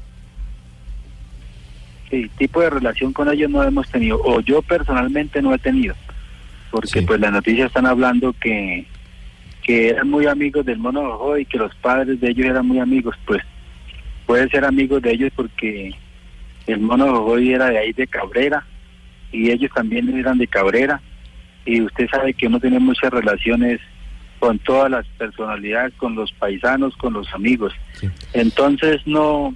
Sí, 2.11 2.31
tipo 2.39 2.63
de 2.63 2.71
relación 2.71 3.13
con 3.13 3.29
ellos 3.31 3.51
no 3.51 3.63
hemos 3.63 3.87
tenido, 3.91 4.19
o 4.25 4.41
yo 4.41 4.63
personalmente 4.63 5.43
no 5.43 5.53
he 5.53 5.59
tenido, 5.59 5.95
porque 6.71 7.01
Sí. 7.01 7.07
pues 7.07 7.21
las 7.21 7.33
noticias 7.33 7.67
están 7.67 7.85
hablando 7.85 8.33
que, 8.41 8.87
que 9.63 9.89
eran 9.91 10.09
muy 10.09 10.25
amigos 10.27 10.65
del 10.65 10.79
mono 10.79 11.37
y 11.37 11.45
que 11.45 11.59
los 11.59 11.75
padres 11.77 12.19
de 12.21 12.31
ellos 12.31 12.47
eran 12.47 12.67
muy 12.67 12.79
amigos, 12.79 13.17
pues 13.27 13.43
pueden 14.27 14.49
ser 14.49 14.65
amigos 14.65 15.03
de 15.03 15.13
ellos 15.13 15.33
porque 15.37 15.93
el 16.67 16.81
mono 16.81 17.07
Jojoy 17.07 17.53
era 17.53 17.67
de 17.71 17.79
ahí 17.79 17.93
de 17.93 18.07
Cabrera 18.07 18.65
y 19.33 19.51
ellos 19.51 19.71
también 19.75 20.09
eran 20.17 20.39
de 20.39 20.47
Cabrera 20.47 21.01
y 21.67 21.81
usted 21.83 22.09
sabe 22.11 22.35
que 22.35 22.47
uno 22.47 22.61
tiene 22.61 22.79
muchas 22.79 23.11
relaciones 23.11 23.81
con 24.39 24.59
todas 24.59 24.91
las 24.91 25.07
personalidades, 25.19 25.95
con 25.95 26.15
los 26.15 26.31
paisanos, 26.33 26.95
con 26.97 27.15
los 27.15 27.33
amigos. 27.35 27.73
Entonces 28.35 29.01
no, 29.07 29.55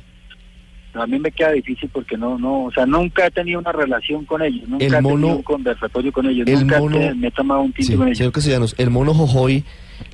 a 0.94 1.06
mí 1.06 1.18
me 1.18 1.30
queda 1.30 1.52
difícil 1.52 1.90
porque 1.92 2.16
no, 2.16 2.38
no, 2.38 2.64
o 2.64 2.72
sea, 2.72 2.86
nunca 2.86 3.26
he 3.26 3.30
tenido 3.30 3.60
una 3.60 3.72
relación 3.72 4.24
con 4.24 4.42
ellos, 4.42 4.66
nunca 4.68 4.86
El 4.86 4.94
he 4.94 5.00
mono- 5.02 5.16
tenido 5.16 5.36
un 5.36 5.42
conversatorio 5.42 6.12
con 6.12 6.26
ellos, 6.26 6.46
el 6.48 6.60
nunca 6.60 6.78
mono- 6.80 6.98
te- 6.98 7.14
me 7.14 7.26
he 7.28 7.30
tomado 7.30 7.60
un 7.60 7.72
tinto 7.72 7.92
Sí, 7.92 7.96
con 7.98 8.06
ellos. 8.06 8.18
señor 8.18 8.32
Castellanos, 8.32 8.74
¿el 8.78 8.90
mono 8.90 9.12
Jojoy 9.14 9.64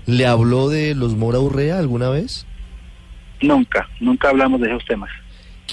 le 0.06 0.26
habló 0.26 0.68
de 0.68 0.94
los 0.94 1.14
Mora 1.14 1.38
Urrea 1.38 1.78
alguna 1.78 2.10
vez? 2.10 2.46
Nunca, 3.40 3.88
nunca 4.00 4.30
hablamos 4.30 4.60
de 4.60 4.68
esos 4.68 4.84
temas. 4.86 5.10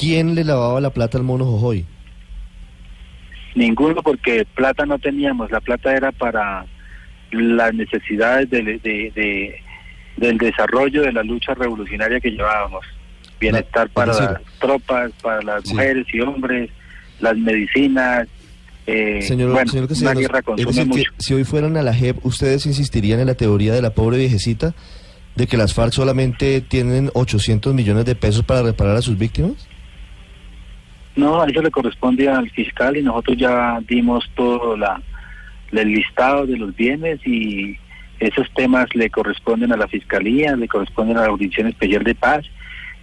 ¿Quién 0.02 0.34
le 0.34 0.44
lavaba 0.44 0.82
la 0.82 0.90
plata 0.90 1.20
al 1.20 1.24
mono 1.24 1.46
Jojoy? 1.46 1.86
Ninguno 3.54 4.02
porque 4.02 4.46
plata 4.56 4.86
no 4.86 4.98
teníamos, 4.98 5.52
la 5.52 5.60
plata 5.62 5.94
era 5.96 6.12
para 6.12 6.66
las 7.32 7.74
necesidades 7.76 8.50
del, 8.50 8.66
de, 8.82 9.12
de- 9.14 9.56
del 10.18 10.38
desarrollo 10.40 11.04
de 11.04 11.12
la 11.14 11.22
lucha 11.24 11.54
revolucionaria 11.54 12.20
que 12.20 12.32
llevábamos. 12.32 12.84
Bienestar 13.40 13.88
es 13.88 13.94
para 13.94 14.14
las 14.14 14.42
tropas, 14.60 15.12
para 15.22 15.42
las 15.44 15.64
Sí. 15.64 15.74
mujeres 15.74 16.06
y 16.12 16.20
hombres, 16.22 16.70
las 17.20 17.38
medicinas. 17.38 18.28
eh, 18.88 19.22
Señor, 19.22 19.52
bueno, 19.52 19.70
señor 19.72 19.84
una 19.84 19.90
Castellanos, 19.90 20.22
guerra 20.24 20.40
es 20.58 20.66
decir, 20.76 20.90
que 20.90 21.04
si 21.24 21.34
hoy 21.36 21.44
fueran 21.44 21.78
a 21.78 21.84
la 21.84 21.94
JEP, 21.94 22.26
¿ustedes 22.26 22.66
insistirían 22.66 23.20
en 23.20 23.28
la 23.28 23.36
teoría 23.36 23.74
de 23.74 23.82
la 23.84 23.94
pobre 23.94 24.18
viejecita 24.18 24.74
de 25.36 25.46
que 25.48 25.56
las 25.58 25.74
FARC 25.76 25.94
solamente 25.94 26.62
tienen 26.62 27.12
800 27.14 27.74
millones 27.76 28.06
de 28.06 28.16
pesos 28.16 28.44
para 28.44 28.64
reparar 28.64 28.98
a 28.98 29.02
sus 29.04 29.18
víctimas? 29.20 29.68
No, 31.16 31.44
eso 31.46 31.62
le 31.62 31.72
corresponde 31.72 32.30
al 32.30 32.50
fiscal 32.52 32.96
y 32.98 33.04
nosotros 33.04 33.38
ya 33.38 33.80
dimos 33.88 34.30
todo 34.36 34.78
la, 34.78 35.02
el 35.72 35.94
listado 35.94 36.46
de 36.46 36.58
los 36.58 36.76
bienes 36.76 37.20
y 37.26 37.78
esos 38.20 38.50
temas 38.54 38.88
le 38.94 39.10
corresponden 39.10 39.74
a 39.74 39.78
la 39.78 39.88
fiscalía, 39.88 40.56
le 40.56 40.68
corresponden 40.68 41.18
a 41.18 41.24
la 41.24 41.30
Jurisdicción 41.30 41.68
Especial 41.68 42.04
de 42.04 42.16
Paz 42.16 42.46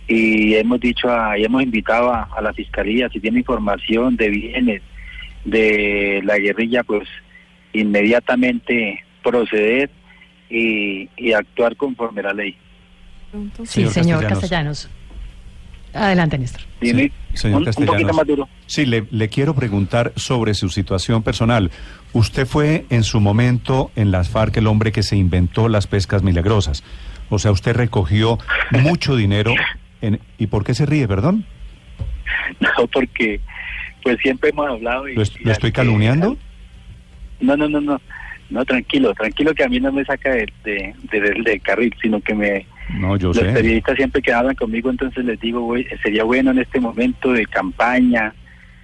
y 0.06 0.54
hemos 0.54 0.80
dicho, 0.80 1.10
a, 1.12 1.38
y 1.38 1.44
hemos 1.44 1.62
invitado 1.62 2.12
a, 2.12 2.22
a 2.34 2.40
la 2.40 2.52
fiscalía 2.52 3.08
si 3.10 3.20
tiene 3.20 3.40
información 3.40 4.16
de 4.16 4.28
bienes 4.30 4.82
de 5.44 6.22
la 6.24 6.38
guerrilla, 6.38 6.82
pues 6.82 7.06
inmediatamente 7.72 9.04
proceder 9.22 9.90
y, 10.48 11.08
y 11.16 11.32
actuar 11.32 11.76
conforme 11.76 12.20
a 12.20 12.24
la 12.24 12.32
ley. 12.32 12.56
Sí, 13.64 13.86
Señor 13.86 13.90
señor 13.90 14.26
Castellanos. 14.26 14.40
Castellanos. 14.40 14.97
Adelante, 15.94 16.38
Néstor. 16.38 16.62
Dime, 16.80 17.10
Sí, 17.32 17.38
señor 17.38 17.62
un, 17.76 17.86
poquito 17.86 18.12
más 18.14 18.26
duro. 18.26 18.48
Sí, 18.66 18.84
le, 18.86 19.06
le 19.10 19.28
quiero 19.28 19.54
preguntar 19.54 20.12
sobre 20.16 20.54
su 20.54 20.68
situación 20.68 21.22
personal. 21.22 21.70
Usted 22.12 22.46
fue 22.46 22.84
en 22.90 23.02
su 23.04 23.20
momento 23.20 23.90
en 23.96 24.10
las 24.10 24.28
FARC 24.28 24.56
el 24.58 24.66
hombre 24.66 24.92
que 24.92 25.02
se 25.02 25.16
inventó 25.16 25.68
las 25.68 25.86
pescas 25.86 26.22
milagrosas. 26.22 26.84
O 27.30 27.38
sea, 27.38 27.50
usted 27.52 27.74
recogió 27.76 28.38
mucho 28.70 29.16
dinero. 29.16 29.52
En, 30.00 30.20
¿Y 30.38 30.46
por 30.46 30.64
qué 30.64 30.74
se 30.74 30.86
ríe, 30.86 31.08
perdón? 31.08 31.44
No, 32.60 32.86
porque 32.92 33.40
pues 34.02 34.18
siempre 34.22 34.50
hemos 34.50 34.68
hablado 34.68 35.08
y... 35.08 35.14
¿Lo, 35.14 35.22
est- 35.22 35.40
y 35.40 35.44
lo 35.44 35.52
estoy 35.52 35.70
que- 35.70 35.76
calumniando? 35.76 36.36
No, 37.40 37.56
no, 37.56 37.68
no, 37.68 37.80
no. 37.80 38.00
No, 38.50 38.64
tranquilo, 38.64 39.12
tranquilo 39.14 39.54
que 39.54 39.64
a 39.64 39.68
mí 39.68 39.78
no 39.80 39.92
me 39.92 40.04
saca 40.04 40.30
de, 40.30 40.46
de, 40.64 40.94
de- 41.12 41.42
del 41.44 41.60
carril, 41.62 41.94
sino 42.00 42.20
que 42.20 42.34
me... 42.34 42.66
No, 42.94 43.16
yo 43.16 43.28
los 43.28 43.36
sé. 43.36 43.52
periodistas 43.52 43.96
siempre 43.96 44.22
que 44.22 44.32
hablan 44.32 44.54
conmigo, 44.54 44.90
entonces 44.90 45.24
les 45.24 45.38
digo, 45.40 45.60
güey, 45.60 45.86
sería 46.02 46.24
bueno 46.24 46.50
en 46.52 46.58
este 46.58 46.80
momento 46.80 47.32
de 47.32 47.44
campaña, 47.46 48.34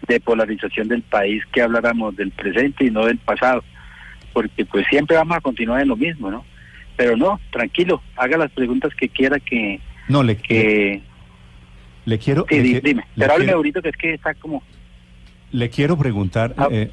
de 0.07 0.21
polarización 0.21 0.89
del 0.89 1.03
país, 1.03 1.43
que 1.53 1.63
habláramos 1.63 2.15
del 2.17 2.31
presente 2.31 2.85
y 2.85 2.91
no 2.91 3.07
del 3.07 3.19
pasado. 3.19 3.65
Porque 4.33 4.65
pues 4.67 4.87
siempre 4.89 5.17
vamos 5.17 5.37
a 5.37 5.41
continuar 5.41 5.81
en 5.81 5.89
lo 5.89 5.97
mismo, 5.97 6.31
¿no? 6.31 6.45
Pero 6.97 7.17
no, 7.17 7.41
tranquilo, 7.51 8.03
haga 8.17 8.37
las 8.37 8.51
preguntas 8.53 8.93
que 8.95 9.09
quiera 9.09 9.41
que... 9.41 9.81
No, 10.09 10.23
le, 10.23 10.37
que 10.37 11.01
le 12.05 12.19
quiero... 12.19 12.45
sí, 12.49 12.57
le 12.57 12.63
di- 12.63 12.75
qui- 12.75 12.83
dime, 12.83 13.03
le 13.17 13.25
pero 13.25 13.33
hábleme 13.33 13.53
ahorita 13.53 13.81
que 13.81 13.89
es 13.89 13.97
que 13.97 14.13
está 14.15 14.35
como... 14.35 14.63
Le 15.53 15.71
quiero 15.71 15.97
preguntar, 15.97 16.55
Ah. 16.59 16.69
eh, 16.71 16.91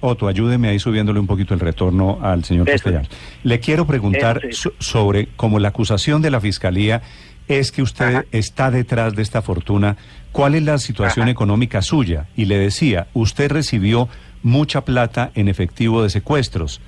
Otto, 0.00 0.28
ayúdeme 0.28 0.68
ahí 0.68 0.78
subiéndole 0.78 1.18
un 1.20 1.26
poquito 1.26 1.54
el 1.54 1.60
retorno 1.60 2.18
al 2.22 2.44
señor 2.44 2.68
Eso. 2.68 2.74
Castellanos. 2.84 3.08
Le 3.42 3.60
quiero 3.60 3.86
preguntar 3.86 4.40
so- 4.52 4.72
sobre, 4.78 5.28
como 5.36 5.58
la 5.58 5.68
acusación 5.68 6.22
de 6.22 6.30
la 6.30 6.40
Fiscalía 6.40 7.02
es 7.48 7.72
que 7.72 7.82
usted 7.82 8.14
Ajá. 8.16 8.24
está 8.32 8.70
detrás 8.70 9.14
de 9.16 9.22
esta 9.22 9.42
fortuna, 9.42 9.96
¿cuál 10.32 10.54
es 10.54 10.62
la 10.62 10.78
situación 10.78 11.24
Ajá. 11.24 11.32
económica 11.32 11.82
suya? 11.82 12.26
Y 12.36 12.44
le 12.44 12.58
decía, 12.58 13.08
usted 13.14 13.50
recibió 13.50 14.08
mucha 14.42 14.82
plata 14.84 15.32
en 15.34 15.48
efectivo 15.48 16.02
de 16.02 16.10
secuestros, 16.10 16.80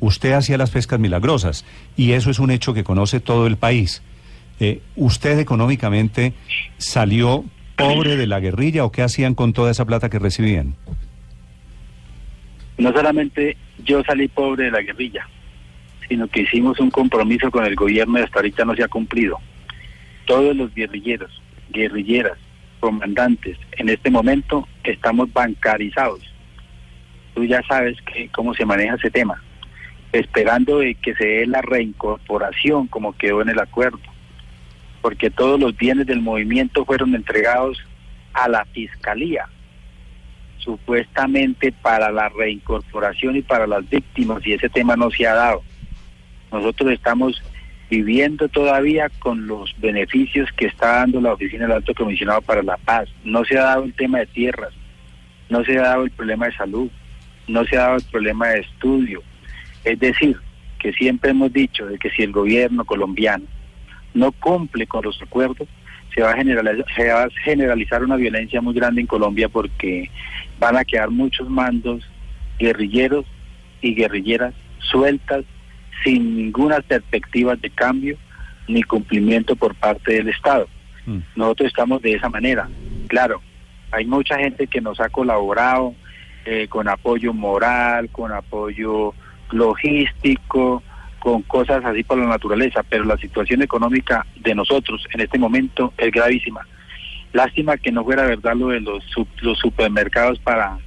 usted 0.00 0.32
hacía 0.32 0.58
las 0.58 0.70
pescas 0.70 0.98
milagrosas, 0.98 1.64
y 1.96 2.12
eso 2.12 2.30
es 2.30 2.38
un 2.40 2.50
hecho 2.50 2.74
que 2.74 2.84
conoce 2.84 3.20
todo 3.20 3.46
el 3.46 3.56
país. 3.56 4.02
Eh, 4.60 4.82
¿Usted 4.96 5.38
económicamente 5.38 6.34
salió 6.78 7.44
pobre 7.76 8.16
de 8.16 8.26
la 8.26 8.40
guerrilla 8.40 8.84
o 8.84 8.90
qué 8.90 9.02
hacían 9.02 9.34
con 9.36 9.52
toda 9.52 9.70
esa 9.70 9.84
plata 9.84 10.08
que 10.10 10.18
recibían? 10.18 10.74
No 12.78 12.92
solamente 12.92 13.56
yo 13.84 14.02
salí 14.04 14.28
pobre 14.28 14.64
de 14.64 14.70
la 14.70 14.80
guerrilla, 14.80 15.28
sino 16.08 16.28
que 16.28 16.42
hicimos 16.42 16.78
un 16.80 16.90
compromiso 16.90 17.50
con 17.50 17.64
el 17.64 17.74
gobierno 17.74 18.18
y 18.18 18.22
hasta 18.22 18.38
ahorita 18.38 18.64
no 18.64 18.74
se 18.74 18.84
ha 18.84 18.88
cumplido. 18.88 19.38
Todos 20.26 20.56
los 20.56 20.72
guerrilleros, 20.74 21.42
guerrilleras, 21.70 22.38
comandantes, 22.80 23.58
en 23.72 23.88
este 23.88 24.10
momento 24.10 24.68
estamos 24.84 25.32
bancarizados. 25.32 26.20
Tú 27.34 27.44
ya 27.44 27.62
sabes 27.62 28.00
que, 28.02 28.28
cómo 28.28 28.54
se 28.54 28.64
maneja 28.64 28.94
ese 28.94 29.10
tema, 29.10 29.42
esperando 30.12 30.80
que 31.02 31.14
se 31.14 31.26
dé 31.26 31.46
la 31.46 31.62
reincorporación 31.62 32.86
como 32.86 33.12
quedó 33.12 33.42
en 33.42 33.48
el 33.48 33.58
acuerdo, 33.58 34.00
porque 35.02 35.30
todos 35.30 35.58
los 35.58 35.76
bienes 35.76 36.06
del 36.06 36.20
movimiento 36.20 36.84
fueron 36.84 37.14
entregados 37.14 37.78
a 38.34 38.48
la 38.48 38.64
fiscalía 38.66 39.48
supuestamente 40.58 41.72
para 41.72 42.10
la 42.10 42.28
reincorporación 42.28 43.36
y 43.36 43.42
para 43.42 43.66
las 43.66 43.88
víctimas 43.88 44.46
y 44.46 44.52
ese 44.52 44.68
tema 44.68 44.96
no 44.96 45.10
se 45.10 45.26
ha 45.26 45.34
dado. 45.34 45.62
Nosotros 46.52 46.92
estamos 46.92 47.42
viviendo 47.90 48.48
todavía 48.48 49.08
con 49.18 49.46
los 49.46 49.74
beneficios 49.78 50.50
que 50.52 50.66
está 50.66 50.96
dando 50.98 51.20
la 51.20 51.32
Oficina 51.32 51.64
del 51.64 51.76
Alto 51.76 51.94
Comisionado 51.94 52.42
para 52.42 52.62
la 52.62 52.76
Paz. 52.76 53.08
No 53.24 53.44
se 53.44 53.58
ha 53.58 53.64
dado 53.64 53.84
el 53.84 53.94
tema 53.94 54.18
de 54.18 54.26
tierras, 54.26 54.74
no 55.48 55.64
se 55.64 55.78
ha 55.78 55.82
dado 55.82 56.04
el 56.04 56.10
problema 56.10 56.46
de 56.46 56.56
salud, 56.56 56.90
no 57.46 57.64
se 57.64 57.76
ha 57.76 57.82
dado 57.82 57.96
el 57.96 58.04
problema 58.04 58.48
de 58.48 58.60
estudio. 58.60 59.22
Es 59.84 59.98
decir, 59.98 60.36
que 60.78 60.92
siempre 60.92 61.30
hemos 61.30 61.52
dicho 61.52 61.86
de 61.86 61.98
que 61.98 62.10
si 62.10 62.22
el 62.22 62.32
gobierno 62.32 62.84
colombiano 62.84 63.44
no 64.14 64.32
cumple 64.32 64.86
con 64.86 65.04
los 65.04 65.20
acuerdos, 65.22 65.68
se 66.14 66.22
va 66.22 66.32
a 66.32 66.36
generalizar, 66.36 66.86
se 66.96 67.08
va 67.08 67.22
a 67.24 67.30
generalizar 67.44 68.02
una 68.02 68.16
violencia 68.16 68.60
muy 68.60 68.74
grande 68.74 69.00
en 69.00 69.06
Colombia 69.06 69.48
porque 69.48 70.10
van 70.58 70.76
a 70.76 70.84
quedar 70.84 71.10
muchos 71.10 71.48
mandos 71.48 72.02
guerrilleros 72.58 73.24
y 73.80 73.94
guerrilleras 73.94 74.54
sueltas 74.78 75.44
sin 76.04 76.36
ninguna 76.36 76.80
perspectiva 76.80 77.56
de 77.56 77.70
cambio 77.70 78.16
ni 78.66 78.82
cumplimiento 78.82 79.56
por 79.56 79.74
parte 79.74 80.14
del 80.14 80.28
Estado. 80.28 80.68
Mm. 81.06 81.18
Nosotros 81.36 81.68
estamos 81.68 82.02
de 82.02 82.14
esa 82.14 82.28
manera. 82.28 82.68
Claro, 83.08 83.40
hay 83.90 84.04
mucha 84.04 84.38
gente 84.38 84.66
que 84.66 84.80
nos 84.80 85.00
ha 85.00 85.08
colaborado 85.08 85.94
eh, 86.44 86.66
con 86.68 86.88
apoyo 86.88 87.32
moral, 87.32 88.10
con 88.10 88.32
apoyo 88.32 89.14
logístico, 89.50 90.82
con 91.18 91.42
cosas 91.42 91.84
así 91.84 92.02
por 92.02 92.18
la 92.18 92.26
naturaleza, 92.26 92.82
pero 92.88 93.04
la 93.04 93.16
situación 93.16 93.62
económica 93.62 94.24
de 94.36 94.54
nosotros 94.54 95.04
en 95.12 95.20
este 95.20 95.38
momento 95.38 95.92
es 95.96 96.10
gravísima. 96.10 96.66
Lástima 97.32 97.76
que 97.76 97.92
no 97.92 98.04
fuera 98.04 98.24
verdad 98.24 98.54
lo 98.54 98.68
de 98.68 98.80
los, 98.80 99.04
los 99.40 99.58
supermercados 99.58 100.38
para, 100.38 100.78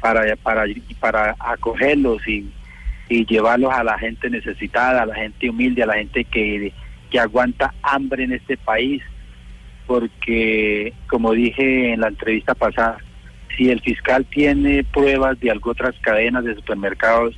para, 0.00 0.36
para, 0.36 0.64
para 1.00 1.34
acogerlos 1.38 2.26
y, 2.28 2.46
y 3.08 3.26
llevarlos 3.26 3.72
a 3.72 3.84
la 3.84 3.98
gente 3.98 4.30
necesitada, 4.30 5.02
a 5.02 5.06
la 5.06 5.14
gente 5.14 5.50
humilde, 5.50 5.82
a 5.82 5.86
la 5.86 5.94
gente 5.94 6.24
que, 6.24 6.72
que 7.10 7.18
aguanta 7.18 7.74
hambre 7.82 8.24
en 8.24 8.32
este 8.32 8.56
país, 8.56 9.02
porque 9.86 10.92
como 11.08 11.32
dije 11.32 11.92
en 11.92 12.00
la 12.00 12.08
entrevista 12.08 12.54
pasada, 12.54 12.98
si 13.56 13.70
el 13.70 13.80
fiscal 13.80 14.24
tiene 14.26 14.84
pruebas 14.84 15.38
de 15.40 15.50
algo 15.50 15.70
otras 15.70 15.94
cadenas 16.00 16.44
de 16.44 16.54
supermercados, 16.54 17.36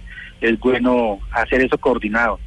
es 0.49 0.59
bueno 0.59 1.19
hacer 1.33 1.61
eso 1.63 1.79
coordinado, 1.79 2.39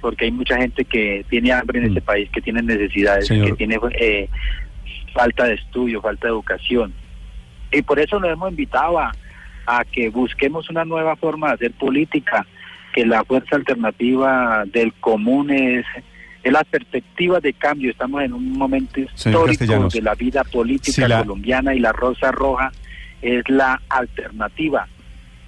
porque 0.00 0.24
hay 0.26 0.30
mucha 0.32 0.56
gente 0.56 0.84
que 0.84 1.24
tiene 1.30 1.52
hambre 1.52 1.78
en 1.78 1.84
Mm. 1.84 1.88
este 1.88 2.00
país, 2.00 2.28
que 2.30 2.40
tiene 2.40 2.62
necesidades, 2.62 3.26
Señor. 3.26 3.48
que 3.48 3.52
tiene 3.54 3.78
eh, 3.98 4.28
falta 5.12 5.44
de 5.44 5.54
estudio, 5.54 6.00
falta 6.00 6.26
de 6.26 6.32
educación. 6.32 6.92
Y 7.70 7.82
por 7.82 7.98
eso 7.98 8.18
nos 8.20 8.30
hemos 8.30 8.50
invitado 8.50 8.98
a, 8.98 9.12
a 9.66 9.84
que 9.84 10.08
busquemos 10.08 10.68
una 10.70 10.84
nueva 10.84 11.16
forma 11.16 11.48
de 11.48 11.54
hacer 11.54 11.72
política, 11.72 12.46
que 12.94 13.06
la 13.06 13.24
fuerza 13.24 13.56
alternativa 13.56 14.64
del 14.66 14.92
común 14.94 15.50
es, 15.50 15.86
es 16.42 16.52
la 16.52 16.64
perspectiva 16.64 17.40
de 17.40 17.52
cambio. 17.54 17.90
Estamos 17.90 18.22
en 18.22 18.32
un 18.34 18.52
momento 18.52 19.00
histórico 19.00 19.88
de 19.88 20.02
la 20.02 20.14
vida 20.14 20.44
política 20.44 20.92
si 20.92 21.08
la- 21.08 21.20
colombiana 21.22 21.74
y 21.74 21.78
la 21.80 21.92
Rosa 21.92 22.30
Roja 22.32 22.70
es 23.22 23.48
la 23.48 23.80
alternativa. 23.88 24.86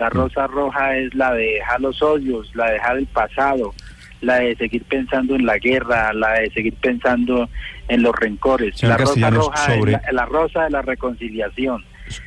La 0.04 0.10
Rosa 0.10 0.46
Roja 0.46 0.96
es 0.96 1.14
la 1.14 1.32
de 1.34 1.44
dejar 1.54 1.80
los 1.80 2.02
odios, 2.02 2.50
la 2.54 2.66
de 2.66 2.72
dejar 2.74 2.96
el 2.98 3.06
pasado, 3.06 3.74
la 4.20 4.36
de 4.36 4.56
seguir 4.56 4.82
pensando 4.84 5.34
en 5.34 5.46
la 5.46 5.58
guerra, 5.58 6.12
la 6.12 6.32
de 6.40 6.50
seguir 6.50 6.74
pensando 6.74 7.48
en 7.88 8.02
los 8.02 8.14
rencores. 8.16 8.76
Señor 8.78 8.98
la 9.00 9.04
Rosa 9.04 9.30
Roja 9.30 9.56
sobre- 9.74 9.92
es 9.94 10.02
la, 10.06 10.12
la 10.12 10.26
rosa 10.26 10.64
de 10.64 10.70
la 10.70 10.82
reconciliación, 10.82 11.84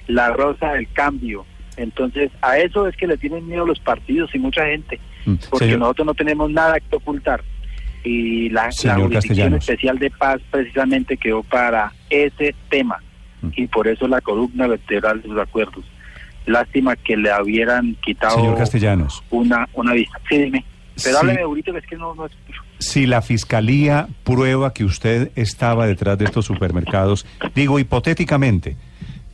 la 0.08 0.30
rosa 0.32 0.74
del 0.74 0.92
cambio. 0.94 1.46
Entonces, 1.76 2.32
a 2.42 2.58
eso 2.58 2.88
es 2.88 2.96
que 2.98 3.06
le 3.08 3.18
tienen 3.18 3.48
miedo 3.48 3.66
los 3.66 3.80
partidos 3.80 4.34
y 4.34 4.40
mucha 4.40 4.66
gente, 4.66 5.00
Mm, 5.26 5.36
porque 5.50 5.66
señor- 5.66 5.80
nosotros 5.80 6.06
no 6.08 6.14
tenemos 6.14 6.50
nada 6.52 6.80
que 6.80 6.96
ocultar. 6.96 7.44
Y 8.04 8.50
la, 8.50 8.70
la 8.84 8.96
Jurisdicción. 8.96 9.54
Especial 9.56 10.00
de 10.00 10.10
Paz 10.12 10.40
precisamente 10.50 11.18
quedó 11.18 11.44
para 11.44 11.92
ese 12.10 12.56
tema 12.70 12.98
Mm. 13.42 13.50
y 13.56 13.68
por 13.68 13.88
eso 13.88 14.08
la 14.08 14.22
columna 14.22 14.68
vertebral 14.68 15.22
de 15.22 15.28
los 15.28 15.40
acuerdos. 15.40 15.84
Lástima 16.48 16.96
que 16.96 17.16
le 17.16 17.30
hubieran 17.42 17.96
quitado 18.04 18.36
Señor 18.38 18.58
Castellanos, 18.58 19.24
una, 19.30 19.68
una 19.74 19.94
vista. 19.94 20.20
Sí, 20.30 20.38
dime. 20.39 20.66
Pero 21.04 21.12
Sí. 21.20 21.22
hábleme, 21.22 21.46
Burito, 21.46 21.72
que 21.74 21.77
es 21.80 21.86
que 21.86 21.96
no, 21.96 22.16
no 22.16 22.25
escucho. 22.25 22.62
si 22.80 23.06
la 23.06 23.22
fiscalía 23.22 24.08
prueba 24.24 24.74
que 24.74 24.84
usted 24.84 25.32
estaba 25.36 25.86
detrás 25.86 26.18
de 26.18 26.25
estos 26.25 26.46
supermercados, 26.46 27.25
digo 27.54 27.77
hipotéticamente, 27.77 28.75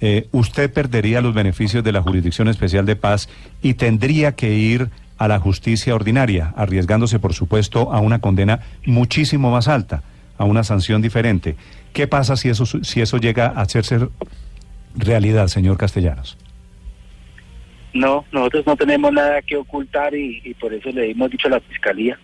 eh, 0.01 0.27
usted 0.33 0.73
perdería 0.73 1.21
los 1.21 1.33
beneficios 1.33 1.81
de 1.83 1.93
la 1.93 2.01
Jurisdicción 2.01 2.49
Especial 2.49 2.85
de 2.85 2.97
Paz 2.97 3.29
y 3.61 3.75
tendría 3.75 4.35
que 4.35 4.53
ir 4.53 4.89
a 5.17 5.29
la 5.29 5.39
justicia 5.39 5.95
ordinaria, 5.95 6.53
arriesgándose, 6.57 7.19
por 7.19 7.33
supuesto, 7.33 7.93
a 7.93 8.01
una 8.01 8.19
condena 8.19 8.59
muchísimo 8.85 9.49
más 9.51 9.69
alta, 9.69 10.03
a 10.37 10.43
una 10.43 10.63
sanción 10.65 11.01
diferente. 11.01 11.55
¿Qué 11.93 12.07
pasa 12.07 12.35
si 12.35 12.49
eso, 12.49 12.65
si 12.65 12.99
eso 12.99 13.17
llega 13.19 13.45
a 13.55 13.61
hacerse 13.61 14.09
realidad, 14.95 15.47
señor 15.47 15.77
Castellanos? 15.77 16.37
No, 17.93 18.25
nosotros 18.31 18.65
no 18.65 18.75
tenemos 18.75 19.13
nada 19.13 19.41
que 19.41 19.55
ocultar 19.55 20.15
y, 20.15 20.41
y 20.43 20.53
por 20.55 20.73
eso 20.73 20.89
le 20.89 21.11
hemos 21.11 21.29
dicho 21.29 21.47
a 21.47 21.51
la 21.51 21.59
Fiscalía, 21.59 22.17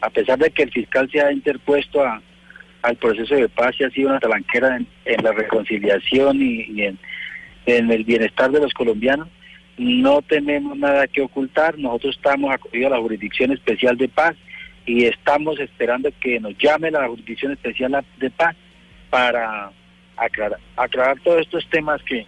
a 0.00 0.10
pesar 0.10 0.38
de 0.38 0.50
que 0.50 0.64
el 0.64 0.70
fiscal 0.70 1.08
se 1.10 1.20
ha 1.20 1.32
interpuesto 1.32 2.02
a- 2.04 2.20
al 2.82 2.96
proceso 2.96 3.34
de 3.34 3.48
paz 3.48 3.74
y 3.78 3.84
ha 3.84 3.90
sido 3.90 4.10
una 4.10 4.20
talanquera 4.20 4.76
en, 4.76 4.86
en 5.06 5.24
la 5.24 5.32
reconciliación 5.32 6.42
y, 6.42 6.82
en 7.66 7.90
el 7.90 8.04
bienestar 8.04 8.50
de 8.50 8.60
los 8.60 8.74
colombianos, 8.74 9.28
no 9.78 10.20
tenemos 10.20 10.76
nada 10.76 11.06
que 11.06 11.22
ocultar, 11.22 11.78
nosotros 11.78 12.14
estamos 12.16 12.52
acogidos 12.52 12.92
a 12.92 12.96
la 12.96 13.00
Jurisdicción 13.00 13.52
Especial 13.52 13.96
de 13.96 14.08
Paz 14.08 14.36
y 14.84 15.06
estamos 15.06 15.58
esperando 15.58 16.10
que 16.20 16.38
nos 16.40 16.56
llame 16.58 16.90
la 16.90 17.08
Jurisdicción 17.08 17.52
Especial 17.52 18.04
de 18.18 18.30
Paz 18.30 18.54
para 19.08 19.70
aclarar, 20.18 20.60
aclarar 20.76 21.18
todos 21.20 21.40
estos 21.40 21.66
temas 21.70 22.02
que, 22.02 22.26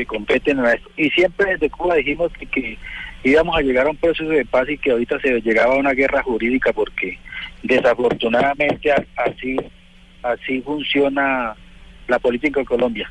que 0.00 0.06
competen 0.06 0.58
a 0.60 0.72
esto. 0.72 0.90
Y 0.96 1.10
siempre 1.10 1.52
desde 1.52 1.68
Cuba 1.68 1.96
dijimos 1.96 2.32
que, 2.50 2.78
íbamos 3.22 3.54
a 3.56 3.60
llegar 3.60 3.86
a 3.86 3.90
un 3.90 3.96
proceso 3.96 4.30
de 4.30 4.46
paz 4.46 4.68
y 4.68 4.78
que 4.78 4.92
ahorita 4.92 5.20
se 5.20 5.40
llegaba 5.42 5.74
a 5.74 5.78
una 5.78 5.92
guerra 5.92 6.22
jurídica 6.22 6.72
porque 6.72 7.18
desafortunadamente 7.62 8.90
así 9.16 9.56
así 10.22 10.62
funciona 10.62 11.54
la 12.08 12.18
política 12.18 12.60
en 12.60 12.66
Colombia. 12.66 13.10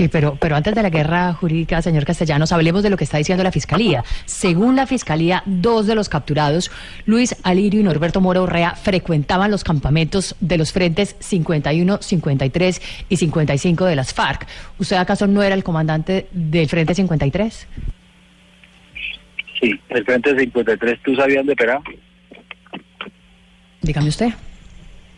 Sí, 0.00 0.08
pero, 0.08 0.34
pero 0.40 0.56
antes 0.56 0.74
de 0.74 0.82
la 0.82 0.88
guerra 0.88 1.34
jurídica, 1.34 1.82
señor 1.82 2.06
Castellanos, 2.06 2.52
hablemos 2.52 2.82
de 2.82 2.88
lo 2.88 2.96
que 2.96 3.04
está 3.04 3.18
diciendo 3.18 3.44
la 3.44 3.52
Fiscalía. 3.52 4.02
Según 4.24 4.74
la 4.74 4.86
Fiscalía, 4.86 5.42
dos 5.44 5.86
de 5.86 5.94
los 5.94 6.08
capturados, 6.08 6.70
Luis 7.04 7.36
Alirio 7.42 7.80
y 7.80 7.82
Norberto 7.82 8.22
Mora 8.22 8.40
Urrea, 8.40 8.76
frecuentaban 8.76 9.50
los 9.50 9.62
campamentos 9.62 10.36
de 10.40 10.56
los 10.56 10.72
frentes 10.72 11.16
51, 11.18 11.98
53 12.00 13.04
y 13.10 13.16
55 13.18 13.84
de 13.84 13.94
las 13.94 14.14
FARC. 14.14 14.46
¿Usted 14.78 14.96
acaso 14.96 15.26
no 15.26 15.42
era 15.42 15.54
el 15.54 15.62
comandante 15.62 16.28
del 16.32 16.66
Frente 16.66 16.94
53? 16.94 17.68
Sí, 19.60 19.78
el 19.90 20.04
Frente 20.06 20.34
53, 20.34 20.98
¿tú 21.04 21.14
sabías 21.14 21.40
dónde 21.40 21.52
operaba? 21.52 21.82
Dígame 23.82 24.08
usted. 24.08 24.30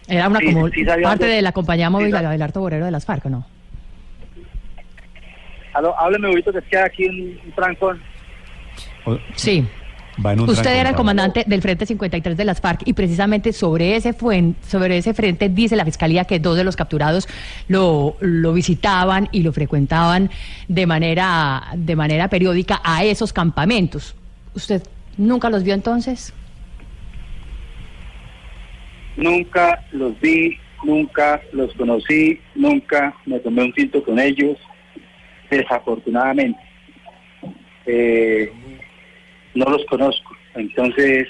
Era 0.09 0.29
una 0.29 0.41
Sí, 0.41 0.47
como 0.47 0.69
sí 0.71 0.85
sabía 0.85 1.07
parte 1.07 1.27
de 1.27 1.41
la 1.41 1.53
compañía 1.53 1.89
móvil 1.89 2.11
sí, 2.11 2.17
Abelardo 2.17 2.61
Borero 2.61 2.87
de 2.87 2.91
las 2.91 3.05
FARC, 3.05 3.27
¿o 3.27 3.31
no? 3.31 3.62
Aló, 5.75 5.99
hábleme 5.99 6.29
ahorita 6.29 6.53
que 6.53 6.59
es 6.59 6.65
que 6.65 6.77
hay 6.79 6.85
aquí 6.85 7.05
un, 7.07 7.39
un 7.45 7.53
trancón. 7.55 8.01
Sí. 9.37 9.67
va 10.25 10.33
en 10.35 10.41
un 10.41 10.49
Usted 10.51 10.71
era 10.79 10.91
el 10.91 10.95
comandante 10.95 11.45
del 11.47 11.61
Frente 11.63 11.87
53 11.87 12.37
de 12.37 12.45
las 12.45 12.61
FARC 12.61 12.83
y 12.85 12.93
precisamente 12.93 13.53
sobre 13.53 13.97
ese, 13.97 14.15
fuen- 14.17 14.55
sobre 14.63 14.99
ese 14.99 15.15
frente 15.15 15.49
dice 15.49 15.75
la 15.75 15.85
Fiscalía 15.85 16.25
que 16.25 16.39
dos 16.39 16.57
de 16.57 16.65
los 16.65 16.77
capturados 16.77 17.27
lo, 17.69 18.17
lo 18.21 18.53
visitaban 18.53 19.29
y 19.33 19.43
lo 19.43 19.53
frecuentaban 19.53 20.31
de 20.69 20.87
manera, 20.87 21.65
de 21.75 21.97
manera 21.97 22.29
periódica 22.29 22.81
a 22.85 23.03
esos 23.05 23.33
campamentos. 23.33 24.15
¿Usted 24.55 24.83
nunca 25.17 25.49
los 25.51 25.63
vio 25.65 25.75
entonces? 25.75 26.33
Nunca 29.17 29.85
los 29.93 30.19
vi, 30.21 30.59
nunca 30.85 31.41
los 31.53 31.73
conocí, 31.75 32.41
nunca 32.55 33.15
me 33.27 33.39
tomé 33.41 33.65
un 33.65 33.73
tinto 33.73 34.03
con 34.05 34.19
ellos, 34.19 34.57
desafortunadamente. 35.59 36.59
Eh, 37.87 38.51
no 39.55 39.65
los 39.67 39.85
conozco. 39.87 40.35
Entonces, 40.55 41.27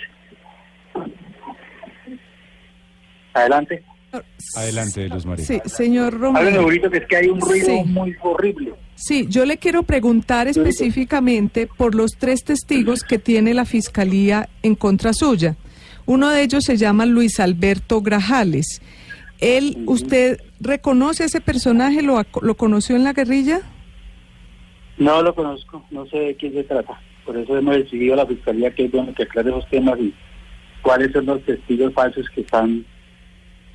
adelante. 3.34 3.82
Adelante, 4.56 5.08
Luz 5.08 5.24
María. 5.24 5.44
Sí, 5.44 5.60
señor 5.64 6.12
Romero. 6.18 6.68
Que 6.68 6.98
es 6.98 7.06
que 7.06 7.16
hay 7.16 7.28
un 7.28 7.40
ruido 7.40 7.66
Sí. 7.66 7.82
muy 7.86 8.14
horrible. 8.20 8.74
Sí, 8.94 9.26
yo 9.28 9.46
le 9.46 9.56
quiero 9.56 9.84
preguntar 9.84 10.48
específicamente 10.48 11.66
por 11.66 11.94
los 11.94 12.12
tres 12.18 12.44
testigos 12.44 13.04
que 13.04 13.18
tiene 13.18 13.54
la 13.54 13.64
Fiscalía 13.64 14.48
en 14.62 14.74
contra 14.74 15.14
suya. 15.14 15.56
Uno 16.04 16.28
de 16.28 16.42
ellos 16.42 16.64
se 16.64 16.76
llama 16.76 17.06
Luis 17.06 17.40
Alberto 17.40 18.02
Grajales. 18.02 18.82
Él, 19.38 19.82
¿Usted 19.86 20.38
reconoce 20.60 21.22
a 21.22 21.26
ese 21.26 21.40
personaje? 21.40 22.02
¿Lo, 22.02 22.18
ac- 22.18 22.42
lo 22.42 22.54
conoció 22.56 22.94
en 22.96 23.04
la 23.04 23.12
guerrilla? 23.14 23.60
No 24.98 25.22
lo 25.22 25.34
conozco, 25.34 25.84
no 25.90 26.06
sé 26.06 26.18
de 26.18 26.36
quién 26.36 26.52
se 26.52 26.64
trata. 26.64 27.00
Por 27.24 27.36
eso 27.36 27.56
hemos 27.56 27.76
decidido 27.76 28.14
a 28.14 28.18
la 28.18 28.26
Fiscalía 28.26 28.74
que 28.74 28.84
es 28.86 28.90
bueno 28.90 29.14
que 29.14 29.22
aclare 29.22 29.50
esos 29.50 29.68
temas 29.70 29.98
y 29.98 30.12
cuáles 30.82 31.12
son 31.12 31.26
los 31.26 31.42
testigos 31.44 31.92
falsos 31.94 32.28
que 32.34 32.42
están 32.42 32.84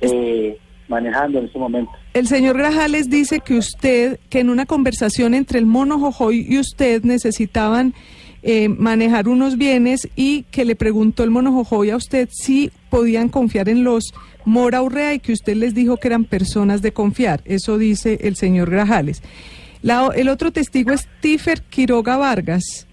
eh, 0.00 0.58
manejando 0.88 1.38
en 1.38 1.46
este 1.46 1.58
momento. 1.58 1.92
El 2.14 2.26
señor 2.26 2.56
Grajales 2.56 3.08
dice 3.08 3.40
que 3.40 3.54
usted, 3.54 4.18
que 4.28 4.40
en 4.40 4.50
una 4.50 4.66
conversación 4.66 5.34
entre 5.34 5.58
el 5.58 5.66
mono 5.66 5.98
Jojoy 5.98 6.46
y 6.48 6.58
usted 6.58 7.02
necesitaban 7.04 7.94
eh, 8.42 8.68
manejar 8.68 9.28
unos 9.28 9.58
bienes 9.58 10.08
y 10.14 10.44
que 10.44 10.64
le 10.64 10.76
preguntó 10.76 11.24
el 11.24 11.30
mono 11.30 11.52
Jojoy 11.52 11.90
a 11.90 11.96
usted 11.96 12.28
si 12.30 12.70
podían 12.90 13.28
confiar 13.28 13.68
en 13.68 13.84
los 13.84 14.12
Mora 14.44 14.82
Urrea 14.82 15.14
y 15.14 15.18
que 15.18 15.32
usted 15.32 15.56
les 15.56 15.74
dijo 15.74 15.96
que 15.96 16.08
eran 16.08 16.24
personas 16.24 16.80
de 16.80 16.92
confiar. 16.92 17.42
Eso 17.44 17.76
dice 17.76 18.18
el 18.22 18.36
señor 18.36 18.70
Grajales. 18.70 19.22
La- 19.82 20.10
el 20.14 20.28
otro 20.28 20.50
testigo 20.52 20.92
es 20.92 21.08
Tífer 21.20 21.62
Quiroga 21.62 22.16
Vargas. 22.16 22.86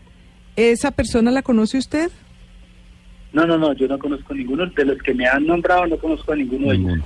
¿Esa 0.56 0.92
persona 0.92 1.32
la 1.32 1.42
conoce 1.42 1.78
usted? 1.78 2.10
No, 3.34 3.46
no, 3.46 3.58
no, 3.58 3.74
yo 3.74 3.88
no 3.88 4.00
conozco 4.00 4.34
ninguno 4.34 4.66
de 4.68 4.86
los 4.86 4.98
que 5.00 5.14
me 5.14 5.28
han 5.28 5.46
nombrado, 5.46 5.86
no 5.88 5.98
conozco 5.98 6.32
a 6.32 6.36
ninguno 6.36 6.68
de 6.70 6.76
ellos. 6.76 6.86
Ninguno. 6.88 7.06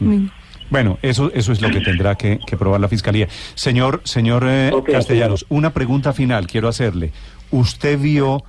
Mm. 0.00 0.30
Bueno, 0.70 0.98
eso, 1.02 1.30
eso 1.34 1.52
es 1.52 1.60
lo 1.60 1.70
que 1.70 1.80
tendrá 1.80 2.16
que, 2.16 2.40
que 2.44 2.56
probar 2.56 2.80
la 2.80 2.88
fiscalía. 2.88 3.28
Señor, 3.54 4.00
señor 4.04 4.44
eh, 4.48 4.72
Castellanos, 4.90 5.46
una 5.50 5.72
pregunta 5.72 6.12
final 6.12 6.46
quiero 6.48 6.66
hacerle. 6.68 7.12
¿Usted 7.52 7.98
vio 8.00 8.42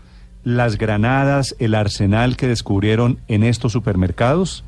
las 0.43 0.77
granadas, 0.77 1.55
el 1.59 1.75
arsenal 1.75 2.37
que 2.37 2.47
descubrieron 2.47 3.19
en 3.27 3.43
estos 3.43 3.73
supermercados? 3.73 4.63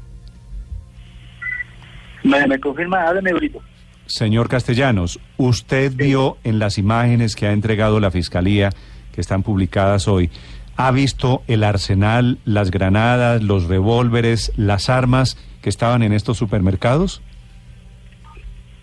¿Me, 2.23 2.45
me 2.45 2.59
confirma? 2.59 3.07
Háblame, 3.07 3.33
Brito. 3.33 3.61
Señor 4.07 4.47
Castellanos, 4.47 5.19
¿usted 5.35 5.91
vio 5.93 6.37
en 6.43 6.59
las 6.59 6.77
imágenes 6.77 7.35
que 7.35 7.47
ha 7.47 7.51
entregado 7.51 7.99
la 7.99 8.09
fiscalía, 8.09 8.69
que 9.13 9.19
están 9.21 9.43
publicadas 9.43 10.07
hoy, 10.07 10.29
ha 10.77 10.91
visto 10.91 11.43
el 11.47 11.63
arsenal, 11.63 12.37
las 12.45 12.71
granadas, 12.71 13.43
los 13.43 13.67
revólveres, 13.67 14.53
las 14.55 14.89
armas 14.89 15.37
que 15.61 15.69
estaban 15.69 16.03
en 16.03 16.13
estos 16.13 16.37
supermercados? 16.37 17.21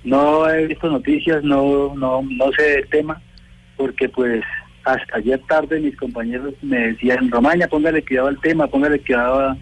No 0.05 0.49
he 0.49 0.67
visto 0.67 0.91
noticias, 0.91 1.43
no, 1.43 1.95
no, 1.95 2.23
no 2.23 2.53
sé 2.53 2.63
del 2.63 2.89
tema, 2.89 3.23
porque 3.79 4.09
pues 4.11 4.45
hasta 4.85 5.17
ayer 5.17 5.41
tarde 5.49 5.81
mis 5.81 5.97
compañeros 5.97 6.53
me 6.61 6.89
decían, 6.89 7.31
Romaña, 7.31 7.67
póngale 7.69 8.05
cuidado 8.05 8.29
al 8.29 8.41
tema, 8.41 8.67
póngale 8.67 9.01
cuidado 9.01 9.41
a, 9.41 9.57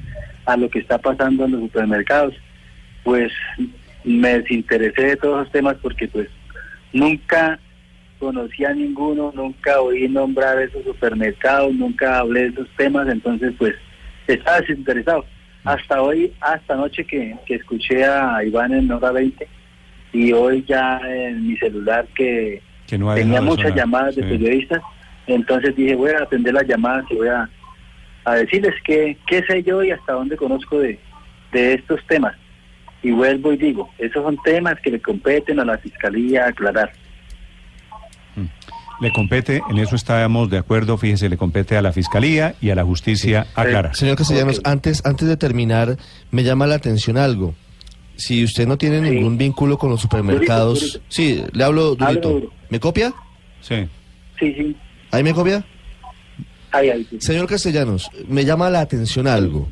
a 0.46 0.56
lo 0.56 0.68
que 0.68 0.80
está 0.80 0.98
pasando 0.98 1.44
en 1.44 1.52
los 1.52 1.60
supermercados. 1.60 2.34
Pues 3.04 3.32
me 4.04 4.38
desinteresé 4.40 5.02
de 5.02 5.16
todos 5.16 5.42
esos 5.42 5.52
temas 5.52 5.76
porque 5.82 6.08
pues 6.08 6.28
nunca 6.92 7.58
conocí 8.18 8.64
a 8.64 8.72
ninguno, 8.72 9.32
nunca 9.34 9.80
oí 9.80 10.08
nombrar 10.08 10.58
esos 10.60 10.84
supermercados, 10.84 11.74
nunca 11.74 12.18
hablé 12.20 12.42
de 12.42 12.48
esos 12.48 12.68
temas, 12.76 13.08
entonces 13.08 13.52
pues 13.58 13.74
estaba 14.26 14.60
desinteresado. 14.60 15.24
Hasta 15.64 16.02
hoy, 16.02 16.32
hasta 16.40 16.74
anoche 16.74 17.04
que, 17.04 17.36
que 17.46 17.54
escuché 17.56 18.04
a 18.04 18.42
Iván 18.44 18.72
en 18.72 18.90
hora 18.90 19.12
20 19.12 19.46
y 20.12 20.32
hoy 20.32 20.64
ya 20.68 21.00
en 21.08 21.46
mi 21.48 21.56
celular 21.56 22.06
que, 22.14 22.60
Que 22.86 22.98
no 22.98 23.10
ha 23.10 23.14
tenía 23.14 23.40
muchas 23.40 23.66
sonar. 23.70 23.78
llamadas 23.78 24.16
de 24.16 24.22
Sí. 24.22 24.28
periodistas, 24.28 24.82
entonces 25.26 25.74
dije 25.76 25.94
voy 25.94 26.10
a 26.10 26.22
atender 26.22 26.54
las 26.54 26.66
llamadas 26.66 27.04
y 27.10 27.14
voy 27.16 27.28
a, 27.28 27.48
a 28.24 28.34
decirles 28.34 28.74
qué, 28.84 29.16
qué 29.26 29.42
sé 29.48 29.62
yo 29.62 29.82
y 29.82 29.90
hasta 29.92 30.12
dónde 30.14 30.36
conozco 30.36 30.78
de, 30.80 30.98
de 31.52 31.74
estos 31.74 32.04
temas. 32.06 32.36
Y 33.02 33.10
vuelvo 33.10 33.52
y 33.52 33.56
digo, 33.56 33.90
esos 33.98 34.22
son 34.22 34.36
temas 34.44 34.76
que 34.82 34.90
le 34.90 35.00
competen 35.00 35.58
a 35.60 35.64
la 35.64 35.76
Fiscalía 35.78 36.46
aclarar. 36.46 36.92
Le 39.00 39.12
compete, 39.12 39.60
en 39.68 39.78
eso 39.78 39.96
estábamos 39.96 40.48
de 40.48 40.58
acuerdo, 40.58 40.96
fíjese, 40.96 41.28
le 41.28 41.36
compete 41.36 41.76
a 41.76 41.82
la 41.82 41.92
Fiscalía 41.92 42.54
y 42.60 42.70
a 42.70 42.76
la 42.76 42.84
Justicia 42.84 43.48
aclarar. 43.56 43.96
Señor 43.96 44.16
Castellanos, 44.16 44.60
antes, 44.62 45.04
antes 45.04 45.26
de 45.26 45.36
terminar, 45.36 45.96
me 46.30 46.44
llama 46.44 46.68
la 46.68 46.76
atención 46.76 47.18
algo. 47.18 47.54
Si 48.14 48.44
usted 48.44 48.68
no 48.68 48.78
tiene 48.78 49.00
Sí. 49.08 49.14
ningún 49.16 49.38
vínculo 49.38 49.76
con 49.76 49.90
los 49.90 50.00
supermercados... 50.00 50.78
Durito, 50.80 50.98
durito. 50.98 51.04
Sí, 51.08 51.42
le 51.52 51.64
hablo 51.64 51.94
durito. 51.96 52.52
¿Me 52.68 52.78
copia? 52.78 53.12
Sí. 53.60 53.88
Sí, 54.38 54.54
sí, 54.54 54.76
¿Ahí 55.10 55.24
me 55.24 55.34
copia? 55.34 55.64
ahí, 56.70 56.90
ahí. 56.90 57.04
sí. 57.10 57.20
Señor 57.20 57.48
Castellanos, 57.48 58.08
me 58.28 58.44
llama 58.44 58.70
la 58.70 58.80
atención 58.82 59.26
algo. 59.26 59.68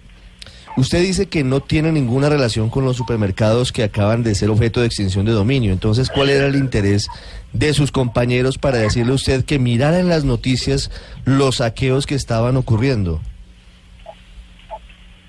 Usted 0.80 1.02
dice 1.02 1.28
que 1.28 1.44
no 1.44 1.60
tiene 1.60 1.92
ninguna 1.92 2.30
relación 2.30 2.70
con 2.70 2.86
los 2.86 2.96
supermercados 2.96 3.70
que 3.70 3.82
acaban 3.82 4.22
de 4.22 4.34
ser 4.34 4.48
objeto 4.48 4.80
de 4.80 4.86
extinción 4.86 5.26
de 5.26 5.32
dominio. 5.32 5.74
Entonces, 5.74 6.08
¿cuál 6.08 6.30
era 6.30 6.46
el 6.46 6.56
interés 6.56 7.06
de 7.52 7.74
sus 7.74 7.92
compañeros 7.92 8.56
para 8.56 8.78
decirle 8.78 9.12
a 9.12 9.16
usted 9.16 9.44
que 9.44 9.58
mirara 9.58 9.98
en 9.98 10.08
las 10.08 10.24
noticias 10.24 10.90
los 11.26 11.56
saqueos 11.56 12.06
que 12.06 12.14
estaban 12.14 12.56
ocurriendo? 12.56 13.20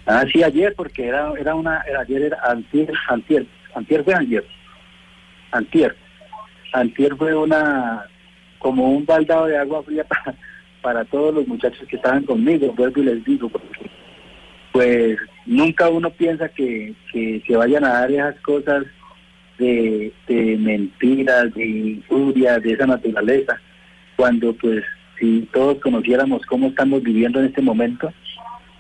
Ah, 0.06 0.24
sí, 0.32 0.42
ayer, 0.42 0.74
porque 0.74 1.10
era, 1.10 1.34
era 1.38 1.54
una, 1.54 1.84
ayer 2.00 2.22
era 2.22 2.38
antier, 2.50 2.90
antier, 3.10 3.46
antier 3.76 4.06
fue 4.06 4.14
ayer, 4.16 4.46
antier, 5.52 5.98
antier 6.72 7.14
fue 7.18 7.36
una, 7.36 8.06
como 8.58 8.90
un 8.90 9.06
baldado 9.06 9.48
de 9.48 9.58
agua 9.58 9.84
fría 9.84 10.06
para, 10.08 10.34
para 10.82 11.04
todos 11.04 11.36
los 11.36 11.46
muchachos 11.46 11.86
que 11.90 11.98
estaban 11.98 12.24
conmigo, 12.24 12.72
vuelvo 12.72 13.02
y 13.02 13.04
les 13.04 13.26
digo, 13.26 13.50
porque 13.50 13.92
pues 14.72 15.18
nunca 15.46 15.90
uno 15.90 16.10
piensa 16.12 16.50
que, 16.50 16.94
que 17.12 17.42
se 17.46 17.56
vayan 17.56 17.84
a 17.84 17.94
dar 17.94 18.12
esas 18.12 18.40
cosas 18.42 18.86
de, 19.58 20.12
de 20.28 20.58
mentiras, 20.58 21.54
de 21.54 21.66
injurias, 21.66 22.62
de 22.62 22.74
esa 22.74 22.88
naturaleza, 22.88 23.60
cuando 24.16 24.54
pues 24.54 24.84
si 25.20 25.48
todos 25.54 25.78
conociéramos 25.80 26.42
cómo 26.48 26.68
estamos 26.68 27.04
viviendo 27.04 27.40
en 27.40 27.46
este 27.46 27.62
momento, 27.62 28.12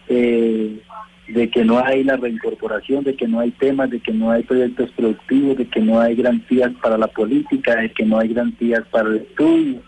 eh, 0.09 0.81
de 1.27 1.49
que 1.49 1.63
no 1.63 1.79
hay 1.79 2.03
la 2.03 2.17
reincorporación, 2.17 3.03
de 3.03 3.15
que 3.15 3.27
no 3.27 3.39
hay 3.39 3.51
temas, 3.51 3.89
de 3.89 3.99
que 3.99 4.11
no 4.11 4.31
hay 4.31 4.43
proyectos 4.43 4.91
productivos, 4.91 5.57
de 5.57 5.67
que 5.67 5.79
no 5.79 5.99
hay 5.99 6.15
garantías 6.15 6.71
para 6.81 6.97
la 6.97 7.07
política, 7.07 7.75
de 7.75 7.91
que 7.91 8.05
no 8.05 8.19
hay 8.19 8.33
garantías 8.33 8.81
para 8.91 9.09
el 9.09 9.17
estudio, 9.17 9.81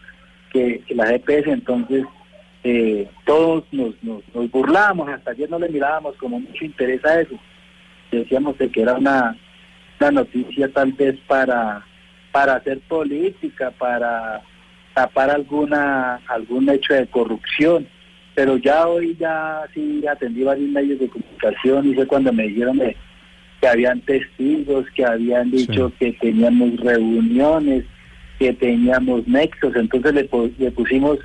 que, 0.51 0.81
que 0.87 0.95
la 0.95 1.07
GPS 1.07 1.51
entonces 1.51 2.05
eh, 2.63 3.07
todos 3.25 3.63
nos, 3.71 3.93
nos, 4.03 4.21
nos 4.33 4.49
burlábamos, 4.51 5.09
hasta 5.09 5.31
ayer 5.31 5.49
no 5.49 5.59
le 5.59 5.69
mirábamos 5.69 6.15
como 6.17 6.39
mucho 6.39 6.63
interés 6.65 7.03
a 7.05 7.21
eso. 7.21 7.35
Decíamos 8.11 8.57
de 8.57 8.69
que 8.69 8.81
era 8.81 8.93
una, 8.93 9.35
una 9.99 10.11
noticia 10.11 10.69
tal 10.71 10.93
vez 10.93 11.17
para, 11.27 11.83
para 12.31 12.55
hacer 12.55 12.79
política, 12.81 13.71
para 13.71 14.41
tapar 14.93 15.29
alguna 15.31 16.19
algún 16.27 16.69
hecho 16.69 16.93
de 16.93 17.07
corrupción. 17.07 17.87
Pero 18.35 18.57
ya 18.57 18.87
hoy 18.87 19.15
ya 19.19 19.61
sí 19.73 20.03
atendí 20.07 20.43
varios 20.43 20.69
medios 20.69 20.99
de 20.99 21.07
comunicación 21.09 21.89
y 21.89 21.93
fue 21.95 22.07
cuando 22.07 22.31
me 22.33 22.43
dijeron 22.47 22.77
de- 22.77 22.95
que 23.61 23.67
habían 23.67 24.01
testigos, 24.01 24.85
que 24.95 25.05
habían 25.05 25.49
dicho 25.51 25.91
que 25.97 26.11
teníamos 26.13 26.75
reuniones, 26.81 27.85
que 28.37 28.51
teníamos 28.53 29.25
nexos, 29.27 29.73
entonces 29.75 30.13
le, 30.13 30.29
pu- 30.29 30.51
le 30.57 30.69
pusimos 30.71 31.17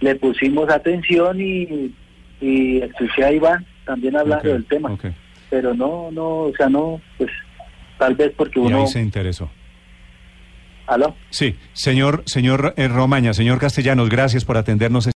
le 0.00 0.14
pusimos 0.16 0.70
atención 0.70 1.40
y, 1.40 1.94
y 2.40 2.78
escuché 2.78 3.24
a 3.24 3.32
Iván 3.32 3.66
también 3.84 4.16
hablando 4.16 4.52
del 4.52 4.64
tema, 4.66 4.92
ok. 4.92 5.06
pero 5.50 5.74
no, 5.74 6.10
no, 6.12 6.26
o 6.26 6.52
sea, 6.56 6.68
no, 6.68 7.00
pues 7.16 7.30
tal 7.98 8.14
vez 8.14 8.32
porque 8.36 8.60
Y 8.60 8.62
uno... 8.62 8.80
ahí 8.82 8.86
se 8.86 9.00
interesó. 9.00 9.50
¿Aló? 10.86 11.14
Sí, 11.30 11.54
señor, 11.74 12.22
señor 12.26 12.72
eh, 12.76 12.88
Romaña, 12.88 13.34
señor 13.34 13.58
Castellanos, 13.58 14.08
gracias 14.08 14.44
por 14.44 14.56
atendernos. 14.56 15.10